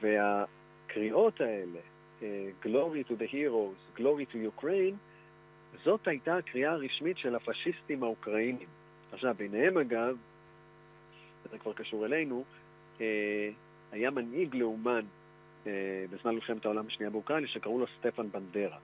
[0.00, 1.80] והקריאות האלה,
[2.22, 4.94] אה, Glory to the Heroes, Glory to Ukraine,
[5.84, 8.68] זאת הייתה הקריאה הרשמית של הפשיסטים האוקראינים.
[9.12, 10.16] עכשיו, ביניהם אגב,
[11.50, 12.44] זה כבר קשור אלינו,
[13.00, 13.50] אה,
[13.92, 15.04] היה מנהיג לאומן
[15.66, 18.78] אה, בזמן מלחמת העולם השנייה באוקראינה שקראו לו סטפן בנדרה.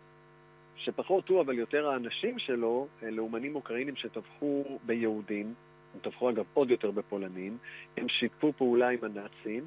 [0.77, 5.55] שפחות הוא, אבל יותר האנשים שלו, אה, לאומנים אוקראינים שטבחו ביהודים,
[5.95, 7.59] הם טבחו אגב עוד יותר בפולנים,
[7.97, 9.65] הם שיתפו פעולה עם הנאצים,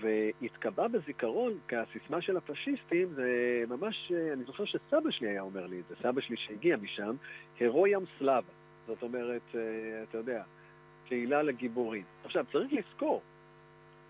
[0.00, 5.84] והתקבע בזיכרון כהסיסמה של הפשיסטים, זה ממש, אני זוכר שסבא שלי היה אומר לי את
[5.88, 7.16] זה, סבא שלי שהגיע משם,
[7.60, 8.52] הירוים סלאבה.
[8.86, 9.60] זאת אומרת, אה,
[10.02, 10.42] אתה יודע,
[11.08, 12.04] תהילה לגיבורים.
[12.24, 13.22] עכשיו, צריך לזכור,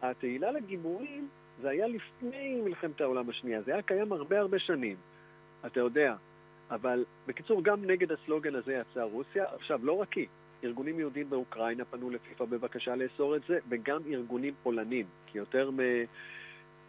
[0.02, 1.28] התהילה לגיבורים
[1.60, 4.96] זה היה לפני מלחמת העולם השנייה, זה היה קיים הרבה הרבה שנים,
[5.66, 6.14] אתה יודע.
[6.70, 9.44] אבל בקיצור, גם נגד הסלוגן הזה יצאה רוסיה.
[9.54, 10.26] עכשיו, לא רק היא,
[10.64, 15.70] ארגונים יהודים באוקראינה פנו לפיפ"א בבקשה לאסור את זה, וגם ארגונים פולנים, כי יותר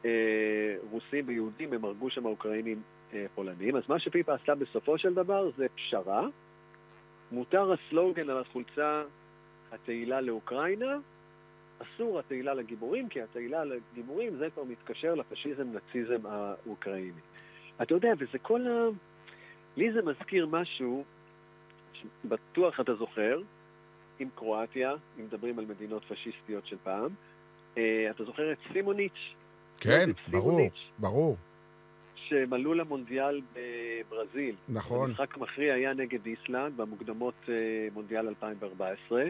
[0.04, 2.82] מרוסים ויהודים הם הרגו שם אוקראינים
[3.14, 3.76] אה, פולנים.
[3.76, 6.28] אז מה שפיפ"א עשתה בסופו של דבר זה פשרה.
[7.32, 9.04] מותר הסלוגן על החולצה
[9.72, 10.98] התהילה לאוקראינה,
[11.80, 17.22] אסור התהילה לגיבורים, כי התהילה לגיבורים זה כבר מתקשר לפשיזם נאציזם האוקראיני.
[17.82, 18.88] אתה יודע, וזה כל ה...
[19.78, 21.04] לי זה מזכיר משהו,
[22.26, 23.42] בטוח אתה זוכר,
[24.20, 27.10] עם קרואטיה, אם מדברים על מדינות פשיסטיות של פעם,
[27.78, 29.34] אה, אתה זוכר את סימוניץ'?
[29.80, 31.38] כן, ברור, ברור,
[32.30, 34.56] שהם עלו למונדיאל בברזיל.
[34.70, 35.10] נכון.
[35.10, 37.54] המשחק המכריע היה נגד איסלנד במוקדמות אה,
[37.94, 39.24] מונדיאל 2014,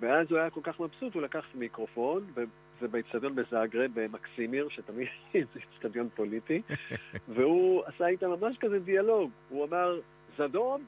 [0.00, 5.60] ואז הוא היה כל כך מבסוט, הוא לקח מיקרופון, וזה באיצטדיון בזאגרב, במקסימיר, שתמיד זה
[5.72, 6.62] איצטדיון פוליטי,
[7.34, 9.30] והוא עשה איתם ממש כזה דיאלוג.
[9.48, 10.00] הוא אמר,
[10.38, 10.84] זדום,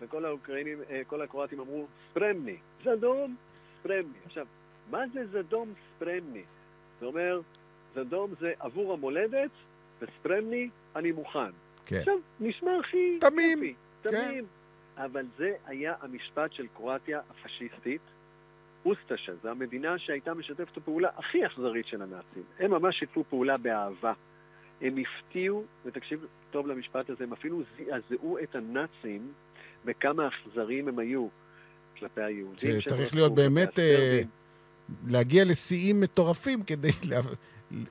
[0.00, 2.56] וכל האוקראינים, אה, כל הקרואטים אמרו, ספרמני.
[2.84, 3.36] זדום,
[3.80, 4.18] ספרמני.
[4.26, 4.46] עכשיו,
[4.90, 6.42] מה זה זדום ספרמני?
[7.00, 7.40] זה אומר,
[7.94, 9.50] זדום זה עבור המולדת,
[10.00, 11.50] וספרמני, אני מוכן.
[11.86, 11.96] כן.
[11.96, 13.18] עכשיו, נשמע הכי...
[13.20, 14.10] תמים, כיפי, כן.
[14.10, 14.44] תמים.
[14.96, 18.00] אבל זה היה המשפט של קרואטיה הפשיסטית.
[18.86, 22.42] אוסטשה, זו המדינה שהייתה משתפת הפעולה הכי אכזרית של הנאצים.
[22.58, 24.12] הם ממש שיתפו פעולה באהבה.
[24.80, 29.32] הם הפתיעו, ותקשיב טוב למשפט הזה, הם אפילו זעזעו את הנאצים
[29.84, 31.26] בכמה אכזריים הם היו
[31.98, 32.80] כלפי היהודים.
[32.80, 34.28] שצריך להיות באמת, הסרבים.
[35.06, 37.20] להגיע לשיאים מטורפים כדי לה-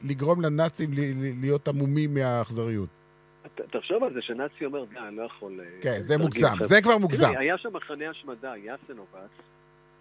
[0.09, 0.89] לגרום לנאצים
[1.41, 2.89] להיות עמומים מהאכזריות.
[3.71, 5.59] תחשוב על זה שנאצי אומר, די, אני לא יכול...
[5.59, 7.27] אה, כן, זה מוגזם, אתכם." זה כבר מוגזם.
[7.29, 9.29] תראה, היה שם מחנה השמדה, יאסנובץ.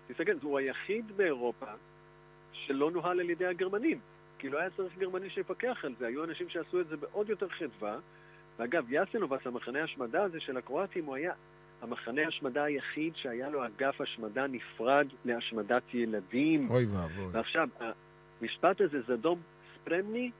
[0.08, 1.66] תסתכל, הוא היחיד באירופה
[2.52, 3.98] שלא נוהל על ידי הגרמנים.
[4.38, 7.48] כי לא היה צריך גרמני שיפקח על זה, היו אנשים שעשו את זה בעוד יותר
[7.48, 7.98] חדווה.
[8.58, 11.32] ואגב, יאסנובס, המחנה השמדה הזה של הקרואטים, הוא היה
[11.82, 16.60] המחנה השמדה היחיד שהיה לו אגף השמדה נפרד להשמדת ילדים.
[16.70, 17.26] אוי ואבוי.
[17.32, 17.68] ועכשיו,
[18.40, 19.40] המשפט הזה, זדום
[19.74, 20.30] ספרמני,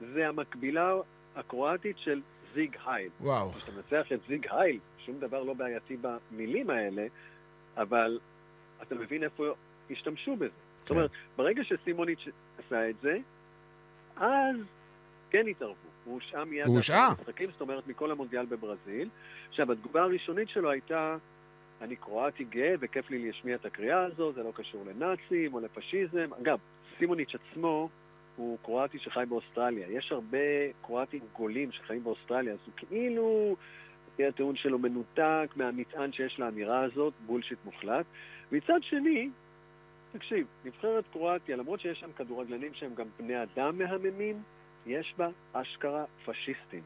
[0.00, 0.94] זה המקבילה
[1.36, 2.20] הקרואטית של
[2.54, 3.10] זיג הייל.
[3.20, 3.52] וואו.
[3.52, 7.06] כשאתה מנצח את זיג הייל, שום דבר לא בעייתי במילים האלה,
[7.76, 8.18] אבל
[8.82, 9.44] אתה מבין איפה
[9.90, 10.48] השתמשו בזה.
[10.80, 10.94] זאת כן.
[10.94, 13.18] אומרת, ברגע שסימוניץ' עשה את זה,
[14.16, 14.56] אז
[15.30, 15.87] כן התערבו.
[16.08, 17.08] הוא הושעה מיד הוא הושעה.
[17.08, 19.08] המשחקים, זאת אומרת, מכל המונדיאל בברזיל.
[19.48, 21.16] עכשיו, התגובה הראשונית שלו הייתה,
[21.82, 26.30] אני קרואטי גאה וכיף לי להשמיע את הקריאה הזו, זה לא קשור לנאצים או לפשיזם.
[26.42, 26.58] אגב,
[26.98, 27.88] סימוניץ' עצמו
[28.36, 29.90] הוא קרואטי שחי באוסטרליה.
[29.90, 30.38] יש הרבה
[30.82, 33.56] קרואטים גולים שחיים באוסטרליה, אז הוא כאילו,
[34.12, 38.06] לפי הטיעון שלו, מנותק מהמטען שיש לאמירה הזאת, בולשיט מוחלט.
[38.52, 39.30] מצד שני,
[40.12, 44.42] תקשיב, נבחרת קרואטיה, למרות שיש שם כדורגלנים שהם גם בני אדם מהממים,
[44.88, 46.82] יש בה אשכרה פשיסטים.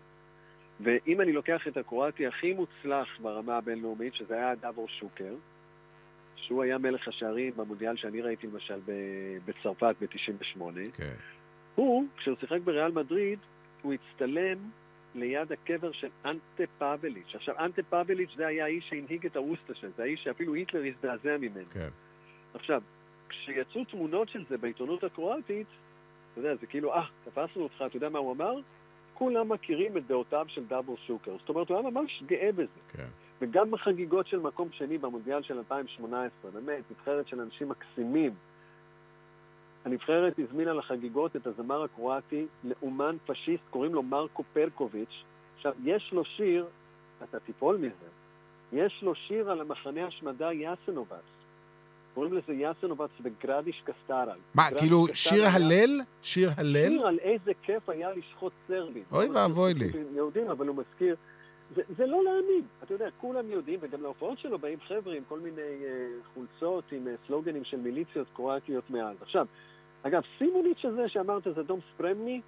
[0.81, 5.35] ואם אני לוקח את הקרואטי הכי מוצלח ברמה הבינלאומית, שזה היה דאבור שוקר,
[6.37, 8.81] שהוא היה מלך השערים במונדיאל שאני ראיתי למשל
[9.45, 10.61] בצרפת ב-98,
[10.97, 11.15] כן.
[11.75, 13.39] הוא, כשהוא שיחק בריאל מדריד,
[13.83, 14.59] הוא הצטלם
[15.15, 17.35] ליד הקבר של אנטה פאבליץ'.
[17.35, 21.71] עכשיו, אנטה פאבליץ' זה היה האיש שהנהיג את האוסטשה, זה האיש שאפילו היטלר הזדעזע ממנו.
[21.71, 21.89] כן.
[22.55, 22.83] עכשיו,
[23.29, 25.67] כשיצאו תמונות של זה בעיתונות הקרואטית,
[26.33, 28.55] אתה יודע, זה כאילו, אה, תפסנו אותך, אתה יודע מה הוא אמר?
[29.15, 31.37] כולם מכירים את דעותיו של דאבור שוקר.
[31.39, 32.81] זאת אומרת, הוא היה ממש גאה בזה.
[32.93, 33.07] כן.
[33.41, 38.35] וגם בחגיגות של מקום שני במונדיאל של 2018, באמת, נבחרת של אנשים מקסימים.
[39.85, 45.25] הנבחרת הזמינה לחגיגות את הזמר הקרואטי לאומן פשיסט, קוראים לו מרקו פרקוביץ'.
[45.57, 46.67] עכשיו, יש לו שיר,
[47.23, 48.09] אתה תיפול מזה,
[48.73, 51.42] יש לו שיר על המחנה השמדה יאסנובץ.
[52.15, 54.35] קוראים לזה יאסנובץ וגרדיש קסטרה.
[54.55, 56.01] מה, כאילו שיר הלל?
[56.23, 56.89] שיר הלל?
[56.91, 59.03] שיר על איזה כיף היה לשחוט סרבים.
[59.13, 59.91] אוי לא ואבוי לי.
[60.15, 61.17] יהודים, אבל הוא מזכיר...
[61.77, 62.63] זה, זה לא להאמין.
[62.83, 67.09] אתה יודע, כולם יודעים, וגם להופעות שלו באים חבר'ה עם כל מיני אה, חולצות, עם
[67.09, 69.17] אה, סלוגנים של מיליציות קרואטיות מאז.
[69.23, 69.47] עכשיו,
[70.03, 72.41] אגב, סימוניץ' הזה שאמרת זה דום ספרמני,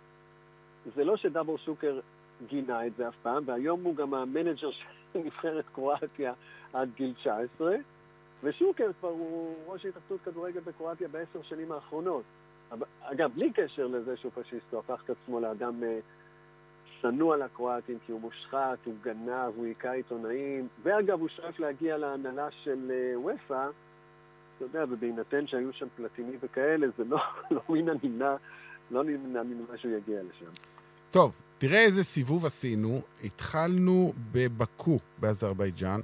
[0.96, 2.00] זה לא שדאבור שוקר
[2.46, 4.84] גינה את זה אף פעם, והיום הוא גם המנג'ר של
[5.24, 6.32] נבחרת קרואטיה
[6.72, 7.76] עד גיל 19,
[8.44, 12.22] ושוקר כבר הוא ראש התאחדות כדורגל בקרואטיה בעשר שנים האחרונות.
[13.02, 15.98] אגב, בלי קשר לזה שהוא פשיסט, הוא הפך את עצמו לאדם אה,
[17.00, 21.96] שנוא על הקרואטים, כי הוא מושחת, הוא גנב, הוא היכה עיתונאים, ואגב, הוא שואף להגיע
[21.96, 23.68] להנהלה של אה, וופא,
[24.56, 27.18] אתה יודע, ובהינתן שהיו שם פלטיני וכאלה, זה לא,
[27.50, 28.36] לא מן הנמנע,
[28.90, 30.50] לא נמנע ממה שהוא יגיע לשם.
[31.10, 33.00] טוב, תראה איזה סיבוב עשינו.
[33.24, 36.00] התחלנו בבקו באזרבייג'אן,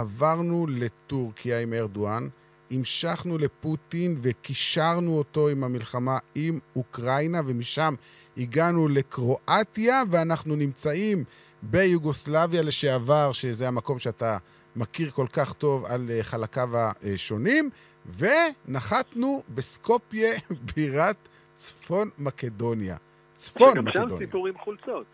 [0.00, 2.28] עברנו לטורקיה עם ארדואן,
[2.70, 7.94] המשכנו לפוטין וקישרנו אותו עם המלחמה עם אוקראינה, ומשם
[8.36, 11.24] הגענו לקרואטיה, ואנחנו נמצאים
[11.62, 14.38] ביוגוסלביה לשעבר, שזה המקום שאתה
[14.76, 17.70] מכיר כל כך טוב על אה, חלקיו השונים,
[18.18, 20.30] ונחתנו בסקופיה,
[20.76, 21.16] בירת
[21.54, 22.96] צפון מקדוניה.
[23.34, 24.18] צפון גם שם מקדוניה.
[24.18, 25.06] סיפור עם חולצות.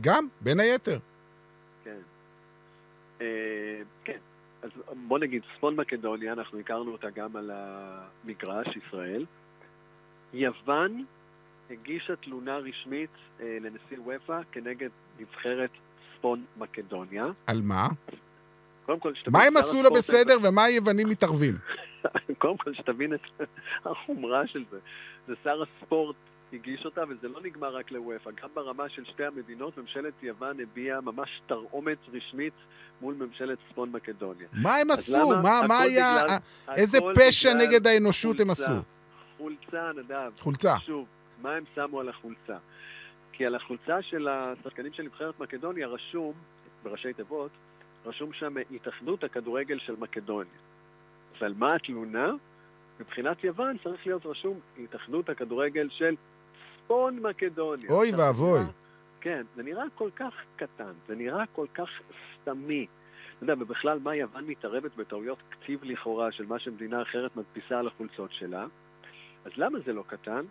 [0.00, 0.98] גם, בין היתר.
[3.18, 3.24] כן.
[3.24, 4.18] אה, כן.
[4.62, 4.70] אז
[5.08, 9.24] בוא נגיד, צפון מקדוניה, אנחנו הכרנו אותה גם על המגרש, ישראל.
[10.32, 11.04] יוון
[11.70, 14.88] הגישה תלונה רשמית אה, לנשיא וופא כנגד
[15.20, 15.70] נבחרת
[16.18, 17.22] צפון מקדוניה.
[17.46, 17.88] על מה?
[18.86, 21.54] קודם כל, שתבין, מה הם עשו לו בסדר ומה היוונים מתערבים?
[22.38, 23.20] קודם כל, שתבין את
[23.90, 24.78] החומרה של זה.
[25.26, 26.16] זה שר הספורט
[26.54, 28.30] הגיש אותה, וזה לא נגמר רק לוופא.
[28.42, 32.52] גם ברמה של שתי המדינות, ממשלת יוון הביעה ממש תרעומת רשמית
[33.00, 34.46] מול ממשלת צפון מקדוניה.
[34.52, 35.32] מה הם עשו?
[35.32, 35.42] למה?
[35.42, 36.16] מה, מה היה...
[36.24, 36.38] בגלל-
[36.76, 38.64] איזה הכל פשע נגד האנושות הם חולצה.
[38.64, 38.74] עשו?
[39.38, 40.32] חולצה, נדב.
[40.38, 40.74] חולצה.
[40.78, 41.06] שוב,
[41.42, 42.56] מה הם שמו על החולצה?
[43.32, 46.32] כי על החולצה של השחקנים של נבחרת מקדוניה רשום,
[46.82, 47.50] בראשי תיבות,
[48.06, 50.52] רשום שם התאחדות הכדורגל של מקדוניה.
[51.40, 52.32] ועל מה התלונה?
[53.00, 56.14] מבחינת יוון צריך להיות רשום התאחדות הכדורגל של
[56.84, 57.90] צפון מקדוניה.
[57.90, 58.60] אוי ואבוי.
[59.20, 61.88] כן, זה נראה כל כך קטן, זה נראה כל כך
[62.34, 62.86] סתמי.
[63.36, 67.86] אתה יודע, ובכלל, מה יוון מתערבת בטעויות כתיב לכאורה של מה שמדינה אחרת מדפיסה על
[67.86, 68.66] החולצות שלה?
[69.44, 70.44] אז למה זה לא קטן?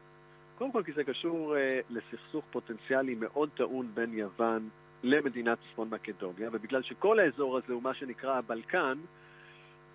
[0.57, 4.69] קודם כל כי זה קשור אה, לסכסוך פוטנציאלי מאוד טעון בין יוון
[5.03, 8.97] למדינת צפון מקדוניה, ובגלל שכל האזור הזה הוא מה שנקרא הבלקן,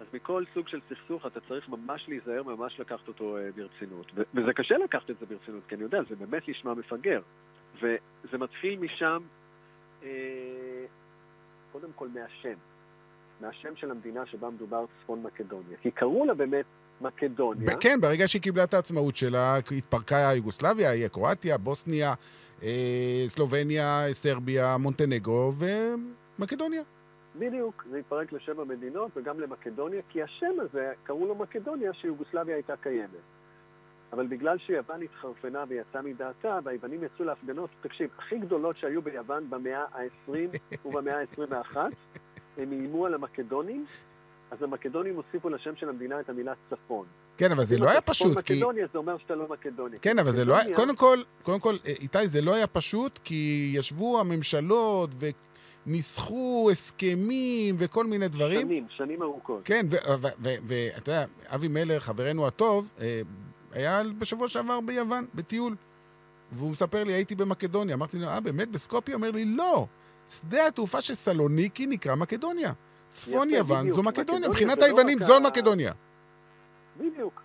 [0.01, 4.13] אז מכל סוג של סכסוך אתה צריך ממש להיזהר, ממש לקחת אותו אה, ברצינות.
[4.35, 7.21] וזה קשה לקחת את זה ברצינות, כי אני יודע, זה באמת נשמע מפגר.
[7.83, 9.23] וזה מתחיל משם,
[10.03, 10.09] אה,
[11.73, 12.59] קודם כל מהשם.
[13.41, 15.77] מהשם של המדינה שבה מדובר צפון מקדוניה.
[15.83, 16.65] כי קראו לה באמת
[17.01, 17.77] מקדוניה.
[17.81, 22.15] כן, ברגע שהיא קיבלה את העצמאות שלה, התפרקה יוגוסלביה, היא קרואטיה, בוסניה,
[22.63, 25.53] אה, סלובניה, סרביה, מונטנגרו
[26.39, 26.83] ומקדוניה.
[27.37, 32.77] בדיוק, זה התפרק לשבע מדינות וגם למקדוניה, כי השם הזה, קראו לו מקדוניה, שיוגוסלביה הייתה
[32.77, 33.09] קיימת.
[34.13, 39.85] אבל בגלל שיוון התחרפנה ויצאה מדעתה, והיוונים יצאו להפגנות, תקשיב, הכי גדולות שהיו ביוון במאה
[39.95, 41.77] ה-20 ובמאה ה-21,
[42.57, 43.85] הם איימו על המקדונים,
[44.51, 47.07] אז המקדונים הוסיפו לשם של המדינה את המילה צפון.
[47.37, 48.55] כן, אבל זה לא היה פשוט, כי...
[48.55, 49.99] מקדוניה זה אומר שאתה לא מקדוניה.
[49.99, 50.77] כן, אבל זה לא היה...
[50.77, 55.11] קודם כל, קודם כל, איתי, זה לא היה פשוט, כי ישבו הממשלות
[55.89, 58.61] וניסחו הסכמים וכל מיני דברים.
[58.61, 59.61] שנים, שנים ארוכות.
[59.65, 59.87] כן,
[60.41, 63.21] ואתה יודע, אבי מלר, חברנו הטוב, אה,
[63.73, 65.77] היה בשבוע שעבר ביוון, בטיול.
[66.53, 67.95] והוא מספר לי, הייתי במקדוניה.
[67.95, 69.15] אמרתי לו, אה, באמת, בסקופיה?
[69.15, 69.87] אומר לי, לא.
[70.29, 72.73] שדה התעופה של סלוניקי נקרא מקדוניה.
[73.11, 73.91] צפון יוון.
[73.91, 74.23] זו מקדוניה.
[74.23, 75.93] מקדוניה מבחינת לא היוונים זו מקדוניה.
[76.97, 77.43] בדיוק.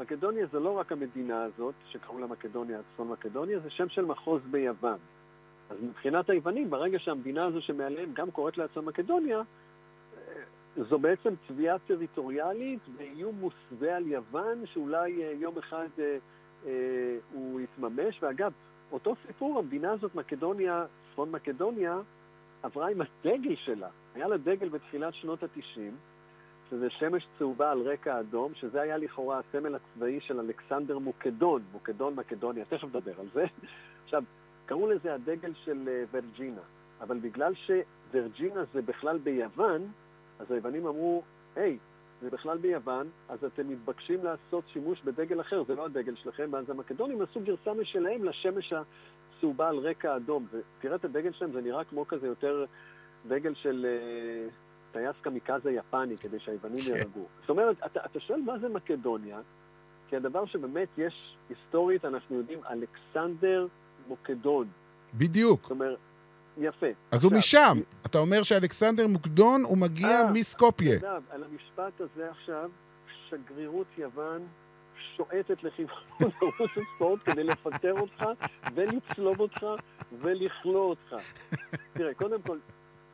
[0.00, 4.42] מקדוניה זה לא רק המדינה הזאת, שקראו לה מקדוניה, צפון מקדוניה, זה שם של מחוז
[4.50, 4.98] ביוון.
[5.70, 9.42] אז מבחינת היוונים, ברגע שהמדינה הזו שמעליהם גם קוראת לעצמה מקדוניה, אה,
[10.88, 16.16] זו בעצם תביעה טריטוריאלית ואיום מוסווה על יוון, שאולי אה, יום אחד אה,
[16.66, 18.22] אה, הוא יתממש.
[18.22, 18.52] ואגב,
[18.92, 21.98] אותו סיפור, המדינה הזאת, מקדוניה, צפון מקדוניה,
[22.62, 23.88] עברה עם הדגל שלה.
[24.14, 25.80] היה לה דגל בתחילת שנות ה-90,
[26.70, 32.14] שזה שמש צהובה על רקע אדום, שזה היה לכאורה הסמל הצבאי של אלכסנדר מוקדון, מוקדון
[32.14, 33.44] מקדוניה, תכף נדבר על זה.
[34.04, 34.22] עכשיו,
[34.66, 36.60] קראו לזה הדגל של אה, ורג'ינה,
[37.00, 39.82] אבל בגלל שורג'ינה זה בכלל ביוון,
[40.38, 41.22] אז היוונים אמרו,
[41.56, 41.78] היי,
[42.22, 46.70] זה בכלל ביוון, אז אתם מתבקשים לעשות שימוש בדגל אחר, זה לא הדגל שלכם, ואז
[46.70, 50.46] המקדונים עשו גרסה משלהם לשמש הצהובה על רקע אדום.
[50.52, 52.64] ותראה את הדגל שלהם, זה נראה כמו כזה יותר
[53.28, 54.48] דגל של אה,
[54.92, 56.90] טייס קמיקזה יפני, כדי שהיוונים כן.
[56.90, 57.24] יהרגו.
[57.40, 59.40] זאת אומרת, אתה, אתה שואל מה זה מקדוניה,
[60.08, 63.66] כי הדבר שבאמת יש, היסטורית, אנחנו יודעים, אלכסנדר
[64.08, 64.68] מוקדון.
[65.14, 65.62] בדיוק.
[65.62, 65.98] זאת אומרת,
[66.58, 66.86] יפה.
[67.10, 67.82] אז הוא עכשיו, משם.
[68.06, 70.96] אתה אומר שאלכסנדר מוקדון, הוא מגיע אה, מסקופיה.
[70.96, 72.70] אגב, על המשפט הזה עכשיו,
[73.28, 74.46] שגרירות יוון
[75.16, 75.98] שועטת לכיוון
[76.42, 78.26] ערוץ הספורט כדי לפטר אותך
[78.74, 79.66] ולצלוב אותך
[80.12, 81.16] ולכלוא אותך.
[81.92, 82.58] תראה, קודם כל,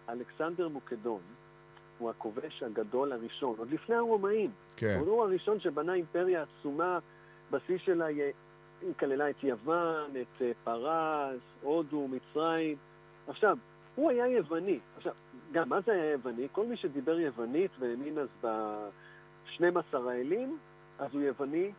[0.08, 1.20] אלכסנדר מוקדון
[1.98, 4.50] הוא הכובש הגדול הראשון, עוד לפני הרומאים.
[4.76, 4.98] כן.
[5.06, 6.98] הוא הראשון שבנה אימפריה עצומה,
[7.50, 8.06] בשיא שלה
[8.82, 12.76] היא כללה את יוון, את אה, פרס, הודו, מצרים.
[13.28, 13.56] עכשיו,
[13.94, 14.78] הוא היה יווני.
[14.96, 15.12] עכשיו,
[15.52, 16.48] גם מה זה היה יווני?
[16.52, 20.58] כל מי שדיבר יוונית והאמין אז ב-12 האלים,
[20.98, 21.72] אז הוא יווני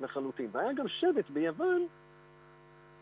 [0.00, 0.48] לחלוטין.
[0.52, 1.86] והיה גם שבט ביוון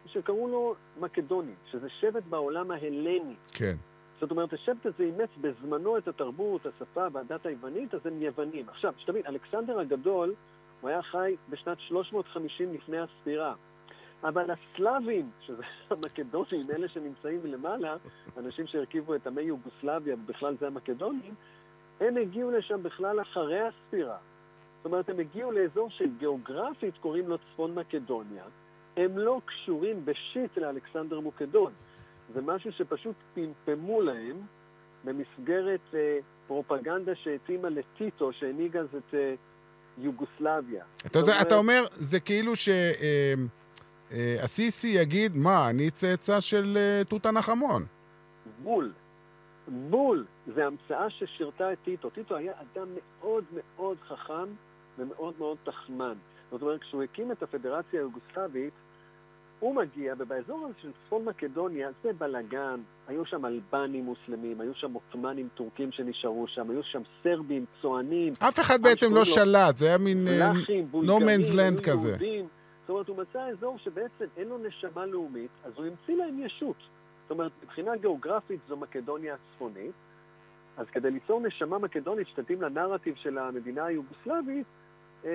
[0.06, 3.34] שקראו לו מקדונים, שזה שבט בעולם ההלני.
[3.52, 3.76] כן.
[4.20, 8.68] זאת אומרת, השבט הזה אימץ בזמנו את התרבות, השפה והדת היוונית, אז הם יוונים.
[8.68, 10.34] עכשיו, שתבין, אלכסנדר הגדול,
[10.80, 13.54] הוא היה חי בשנת 350 לפני הספירה.
[14.24, 17.96] אבל הסלאבים, שזה המקדונים, אלה שנמצאים למעלה,
[18.36, 21.34] אנשים שהרכיבו את עמי יוגוסלביה, ובכלל זה המקדונים,
[22.00, 24.16] הם הגיעו לשם בכלל אחרי הספירה.
[24.76, 28.44] זאת אומרת, הם הגיעו לאזור שגיאוגרפית קוראים לו צפון מקדוניה.
[28.96, 31.72] הם לא קשורים בשיט לאלכסנדר מוקדון.
[32.34, 34.36] זה משהו שפשוט פמפמו להם
[35.04, 39.34] במסגרת אה, פרופגנדה שהתאימה לטיטו, שהנהיג אז את אה,
[39.98, 40.84] יוגוסלביה.
[41.06, 42.52] אתה יודע, אתה אומר, זה כאילו
[44.10, 47.86] שהסיסי יגיד, מה, אני צאצא של אה, תות הנחמון.
[48.62, 48.92] בול.
[49.68, 50.24] בול.
[50.54, 52.10] זה המצאה ששירתה את טיטו.
[52.10, 54.46] טיטו היה אדם מאוד מאוד חכם
[54.98, 56.14] ומאוד מאוד תחמן.
[56.50, 58.72] זאת אומרת, כשהוא הקים את הפדרציה היוגוסלבית,
[59.60, 64.92] הוא מגיע, ובאזור הזה של צפון מקדוניה זה בלאגן, היו שם אלבנים מוסלמים, היו שם
[64.92, 69.98] עות'מאנים טורקים שנשארו שם, היו שם סרבים, צוענים, אף אחד בעצם לא שלט, זה היה
[69.98, 70.28] מין...
[70.28, 70.50] אה,
[71.18, 72.08] man's land היו כזה.
[72.08, 72.48] יהודים.
[72.80, 76.76] זאת אומרת, הוא מצא אזור שבעצם אין לו נשמה לאומית, אז הוא המציא להם ישות.
[77.22, 79.92] זאת אומרת, מבחינה גיאוגרפית זו מקדוניה הצפונית,
[80.76, 84.66] אז כדי ליצור נשמה מקדונית שתתאים לנרטיב של המדינה היוגוסלבית,
[85.24, 85.30] אה,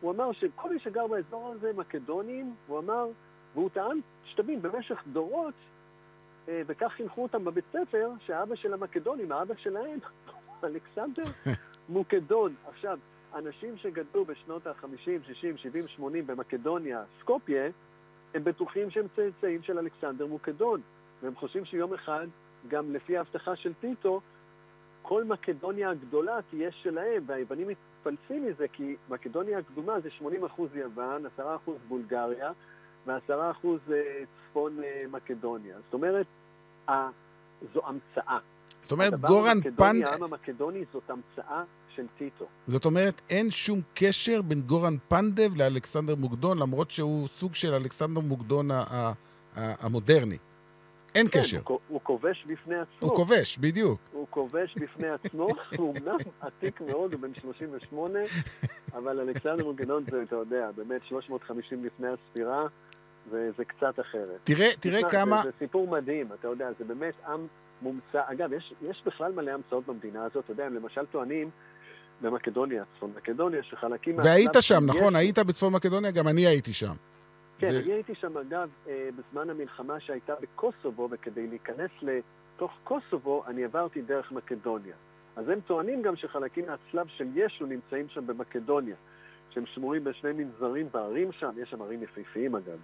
[0.00, 3.06] הוא אמר שכל מי שגר באזור הזה מקדונים, הוא אמר,
[3.54, 5.54] והוא טען, שתבין, במשך דורות,
[6.48, 9.98] אה, וכך חינכו אותם בבית ספר, שהאבא של המקדונים, האבא שלהם,
[10.64, 11.24] אלכסנדר
[11.88, 12.54] מוקדון.
[12.68, 12.98] עכשיו,
[13.34, 17.70] אנשים שגדלו בשנות ה-50, 60, 70, 80 במקדוניה, סקופיה,
[18.34, 20.80] הם בטוחים שהם צאצאים של אלכסנדר מוקדון.
[21.22, 22.26] והם חושבים שיום אחד,
[22.68, 24.20] גם לפי ההבטחה של טיטו,
[25.02, 31.40] כל מקדוניה הגדולה תהיה שלהם, והיוונים מתפלצים מזה, כי מקדוניה הקדומה זה 80% יוון, 10%
[31.88, 32.52] בולגריה
[33.06, 33.66] ו-10%
[34.50, 35.76] צפון אה, מקדוניה.
[35.84, 36.26] זאת אומרת,
[37.74, 38.38] זו המצאה.
[38.82, 40.06] זאת אומרת, גורן פנדב...
[40.06, 41.62] העם המקדוני זאת המצאה
[41.96, 42.44] של טיטו.
[42.66, 48.20] זאת אומרת, אין שום קשר בין גורן פנדב לאלכסנדר מוקדון, למרות שהוא סוג של אלכסנדר
[48.20, 48.68] מוקדון
[49.56, 50.38] המודרני.
[51.14, 51.60] אין כן, קשר.
[51.68, 53.08] הוא, הוא כובש בפני עצמו.
[53.08, 54.00] הוא כובש, בדיוק.
[54.12, 55.48] הוא כובש בפני עצמו,
[55.78, 58.18] הוא אמנם עתיק מאוד, הוא בן 38,
[58.94, 62.66] אבל אלכסנדר מוקדון זה, אתה יודע, באמת 350 לפני הספירה,
[63.28, 64.38] וזה קצת אחרת.
[64.44, 65.36] תראה, תראה תשמע, כמה...
[65.42, 67.46] זה, זה סיפור מדהים, אתה יודע, זה באמת עם
[67.82, 68.22] מומצא.
[68.26, 71.50] אגב, יש, יש בכלל מלא המצאות במדינה הזאת, אתה יודע, הם למשל טוענים
[72.20, 74.18] במקדוניה, צפון מקדוניה, שחלקים...
[74.18, 75.16] והיית שם, של נכון?
[75.16, 76.10] היית בצפון מקדוניה?
[76.10, 76.92] גם אני הייתי שם.
[77.58, 83.44] כן, זה- אני הייתי שם, אגב, אה, בזמן המלחמה שהייתה בקוסובו, וכדי להיכנס לתוך קוסובו,
[83.46, 84.94] אני עברתי דרך מקדוניה.
[85.36, 88.96] אז הם טוענים גם שחלקים מהצלב של ישו נמצאים שם במקדוניה,
[89.50, 92.78] שהם שמורים בשני מנזרים בערים שם, יש שם ערים יפהפיים אגב.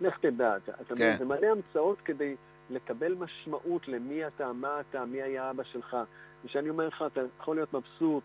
[0.00, 0.94] לך תדע, אתה, אתה כן.
[0.94, 2.36] מבין, זה מלא המצאות כדי
[2.70, 5.96] לקבל משמעות למי אתה, מה אתה, מי היה אבא שלך.
[6.44, 8.22] ושאני אומר לך, אתה יכול להיות מבסוט.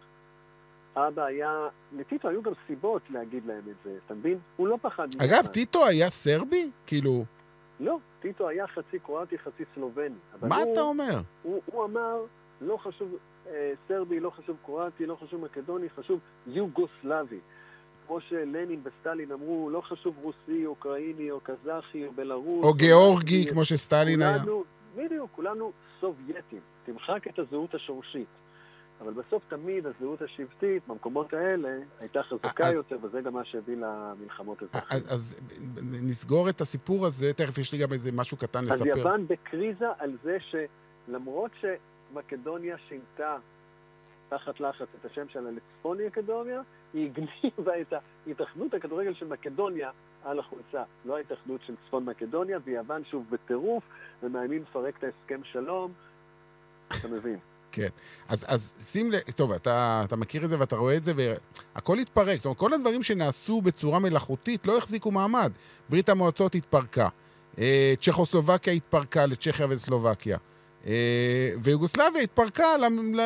[0.96, 1.68] אבא היה,
[1.98, 4.38] לטיטו היו גם סיבות להגיד להם את זה, אתה מבין?
[4.58, 5.46] הוא לא פחד מאף אגב.
[5.46, 6.72] טיטו היה סרבי?
[6.86, 7.26] כאילו,
[7.80, 10.16] לא, טיטו היה חצי קרואטי, חצי סלובני.
[10.42, 11.22] מה הוא, אתה אומר?
[11.44, 12.22] הוא, הוא אמר,
[12.62, 13.16] לא חשוב
[13.48, 17.40] אה, סרבי, לא חשוב קרואטי, לא חשוב מקדוני, חשוב יוגוסלבי.
[18.10, 22.66] כמו שלנין וסטלין אמרו, לא חשוב רוסי, אוקראיני, או קזחי, או בלרוס.
[22.66, 23.50] או גיאורגי, נאצי.
[23.52, 24.38] כמו שסטלין היה.
[24.96, 26.60] בדיוק, כולנו סובייטים.
[26.86, 28.28] תמחק את הזהות השורשית.
[29.02, 33.76] אבל בסוף תמיד הזהות השבטית במקומות האלה הייתה חזקה אז- יותר, וזה גם מה שהביא
[33.78, 35.08] למלחמות אז, האזרחיות.
[35.08, 35.36] אז
[35.92, 38.98] נסגור את הסיפור הזה, תכף יש לי גם איזה משהו קטן אז לספר.
[38.98, 40.38] יוון בקריזה על זה
[41.08, 43.36] שלמרות שמקדוניה שינתה
[44.30, 46.62] תחת לחץ את השם שלה לצפון מקדוניה,
[46.94, 47.94] היא הגניבה את
[48.28, 49.90] ההתאחדות הכדורגל של מקדוניה
[50.24, 53.84] על החולצה, לא ההתאחדות של צפון מקדוניה, ויוון שוב בטירוף,
[54.24, 55.92] ומאיימים לפרק את ההסכם שלום,
[56.88, 57.38] אתה מבין.
[58.30, 62.00] אז, אז שים לב, טוב, אתה, אתה מכיר את זה ואתה רואה את זה, והכל
[62.00, 62.38] התפרק.
[62.38, 65.52] זאת אומרת, כל הדברים שנעשו בצורה מלאכותית לא החזיקו מעמד.
[65.90, 67.08] ברית המועצות התפרקה,
[67.60, 70.42] אה, צ'כוסלובקיה התפרקה לצ'כיה וסלובקיה, אה,
[71.64, 72.66] ויוגוסלביה התפרקה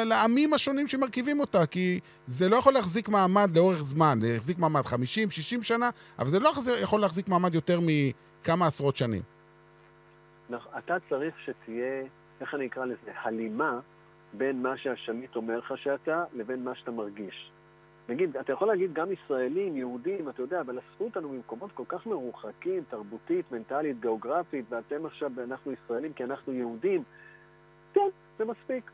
[0.06, 4.18] לעמים השונים שמרכיבים אותה, כי זה לא יכול להחזיק מעמד לאורך זמן.
[4.22, 5.89] זה יחזיק מעמד 50, 60 שנה,
[6.20, 6.51] אבל זה לא
[6.84, 9.22] יכול להחזיק מעמד יותר מכמה עשרות שנים.
[10.49, 12.04] נכון, אתה צריך שתהיה,
[12.41, 13.80] איך אני אקרא לזה, הלימה
[14.34, 17.51] בין מה שהשליט אומר לך שאתה לבין מה שאתה מרגיש.
[18.10, 22.06] נגיד, אתה יכול להגיד גם ישראלים, יהודים, אתה יודע, אבל אספו אותנו ממקומות כל כך
[22.06, 27.04] מרוחקים, תרבותית, מנטלית, גיאוגרפית, ואתם עכשיו, אנחנו ישראלים כי אנחנו יהודים.
[27.94, 28.91] כן, זה מספיק.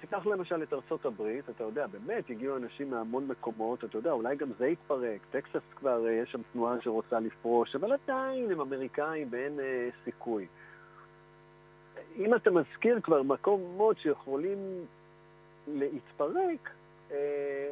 [0.00, 4.36] תיקח למשל את ארצות הברית, אתה יודע, באמת הגיעו אנשים מהמון מקומות, אתה יודע, אולי
[4.36, 5.20] גם זה יתפרק.
[5.30, 10.46] טקסס כבר, אה, יש שם תנועה שרוצה לפרוש, אבל עדיין הם אמריקאים ואין אה, סיכוי.
[12.16, 14.58] אם אתה מזכיר כבר מקומות שיכולים
[15.68, 16.70] להתפרק,
[17.10, 17.70] אה,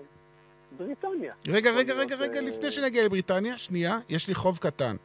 [0.77, 1.35] בריטניה.
[1.49, 4.97] רגע, רגע, רגע, רגע, אה, לפני שנגיע לבריטניה, שנייה, יש לי חוב קטן.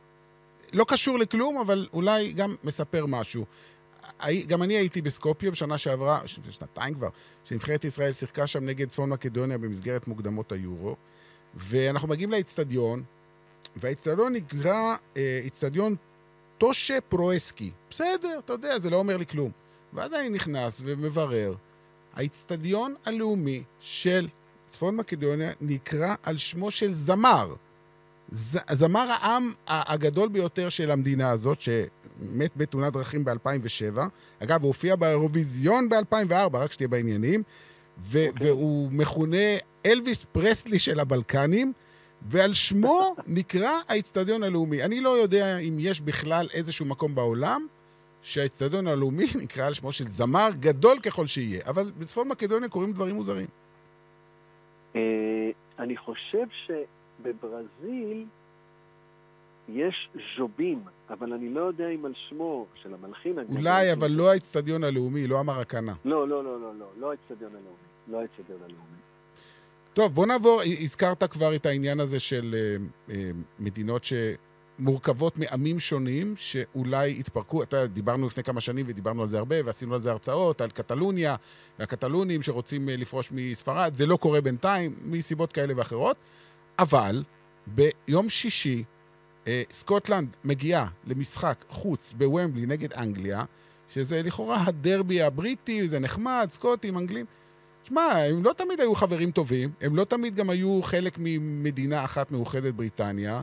[0.74, 3.46] לא קשור לכלום, אבל אולי גם מספר משהו.
[4.48, 7.10] גם אני הייתי בסקופיה בשנה שעברה, ש- שנתיים כבר,
[7.44, 10.96] שנבחרת ישראל שיחקה שם נגד צפון מקדוניה במסגרת מוקדמות היורו,
[11.56, 13.04] ואנחנו מגיעים לאצטדיון,
[13.76, 15.96] והאצטדיון נקרא אה, אצטדיון
[16.58, 17.72] טושה פרואסקי.
[17.90, 19.52] בסדר, אתה יודע, זה לא אומר לי כלום.
[19.94, 21.56] ואז אני נכנס ומברר.
[22.14, 24.28] האצטדיון הלאומי של
[24.68, 27.56] צפון מקדוניה נקרא על שמו של זמר.
[28.32, 31.62] ז, זמר העם הגדול ביותר של המדינה הזאת,
[32.20, 34.00] שמת בתאונת דרכים ב-2007.
[34.40, 37.44] אגב, הוא הופיע באירוויזיון ב-2004, רק שתהיה בעניינים.
[38.00, 38.52] ו- אוקיי.
[38.52, 41.74] והוא מכונה אלוויס פרסלי של הבלקנים,
[42.22, 44.84] ועל שמו נקרא האצטדיון הלאומי.
[44.84, 47.68] אני לא יודע אם יש בכלל איזשהו מקום בעולם
[48.22, 53.16] שהאצטדיון הלאומי נקרא על שמו של זמר גדול ככל שיהיה, אבל בצפון מקדוניה קורים דברים
[53.16, 53.48] מוזרים.
[54.96, 55.02] אה,
[55.80, 58.26] אני חושב שבברזיל
[59.70, 63.40] יש ז'ובים, אבל אני לא יודע אם על שמו של המלחין.
[63.50, 65.94] אולי, אבל לא האצטדיון הלאומי, לא המרקנה.
[66.06, 67.86] לא, לא, לא, לא, לא, לא האצטדיון הלאומי.
[68.08, 68.96] לא האצטדיון הלאומי.
[69.94, 76.34] טוב, בוא נעבור, הזכרת כבר את העניין הזה של אה, אה, מדינות שמורכבות מעמים שונים,
[76.38, 77.64] שאולי התפרקו.
[77.64, 80.70] אתה יודע, דיברנו לפני כמה שנים ודיברנו על זה הרבה, ועשינו על זה הרצאות, על
[80.70, 81.36] קטלוניה,
[81.80, 83.94] והקטלונים שרוצים אה, לפרוש מספרד.
[83.94, 86.18] זה לא קורה בינתיים, מסיבות כאלה ואחרות.
[86.80, 87.24] אבל
[87.68, 88.84] ביום שישי,
[89.72, 93.44] סקוטלנד מגיעה למשחק חוץ בוומבלי נגד אנגליה,
[93.90, 97.26] שזה לכאורה הדרבי הבריטי, זה נחמד, סקוטים, אנגלים.
[97.84, 102.32] שמע, הם לא תמיד היו חברים טובים, הם לא תמיד גם היו חלק ממדינה אחת
[102.32, 103.42] מאוחדת בריטניה,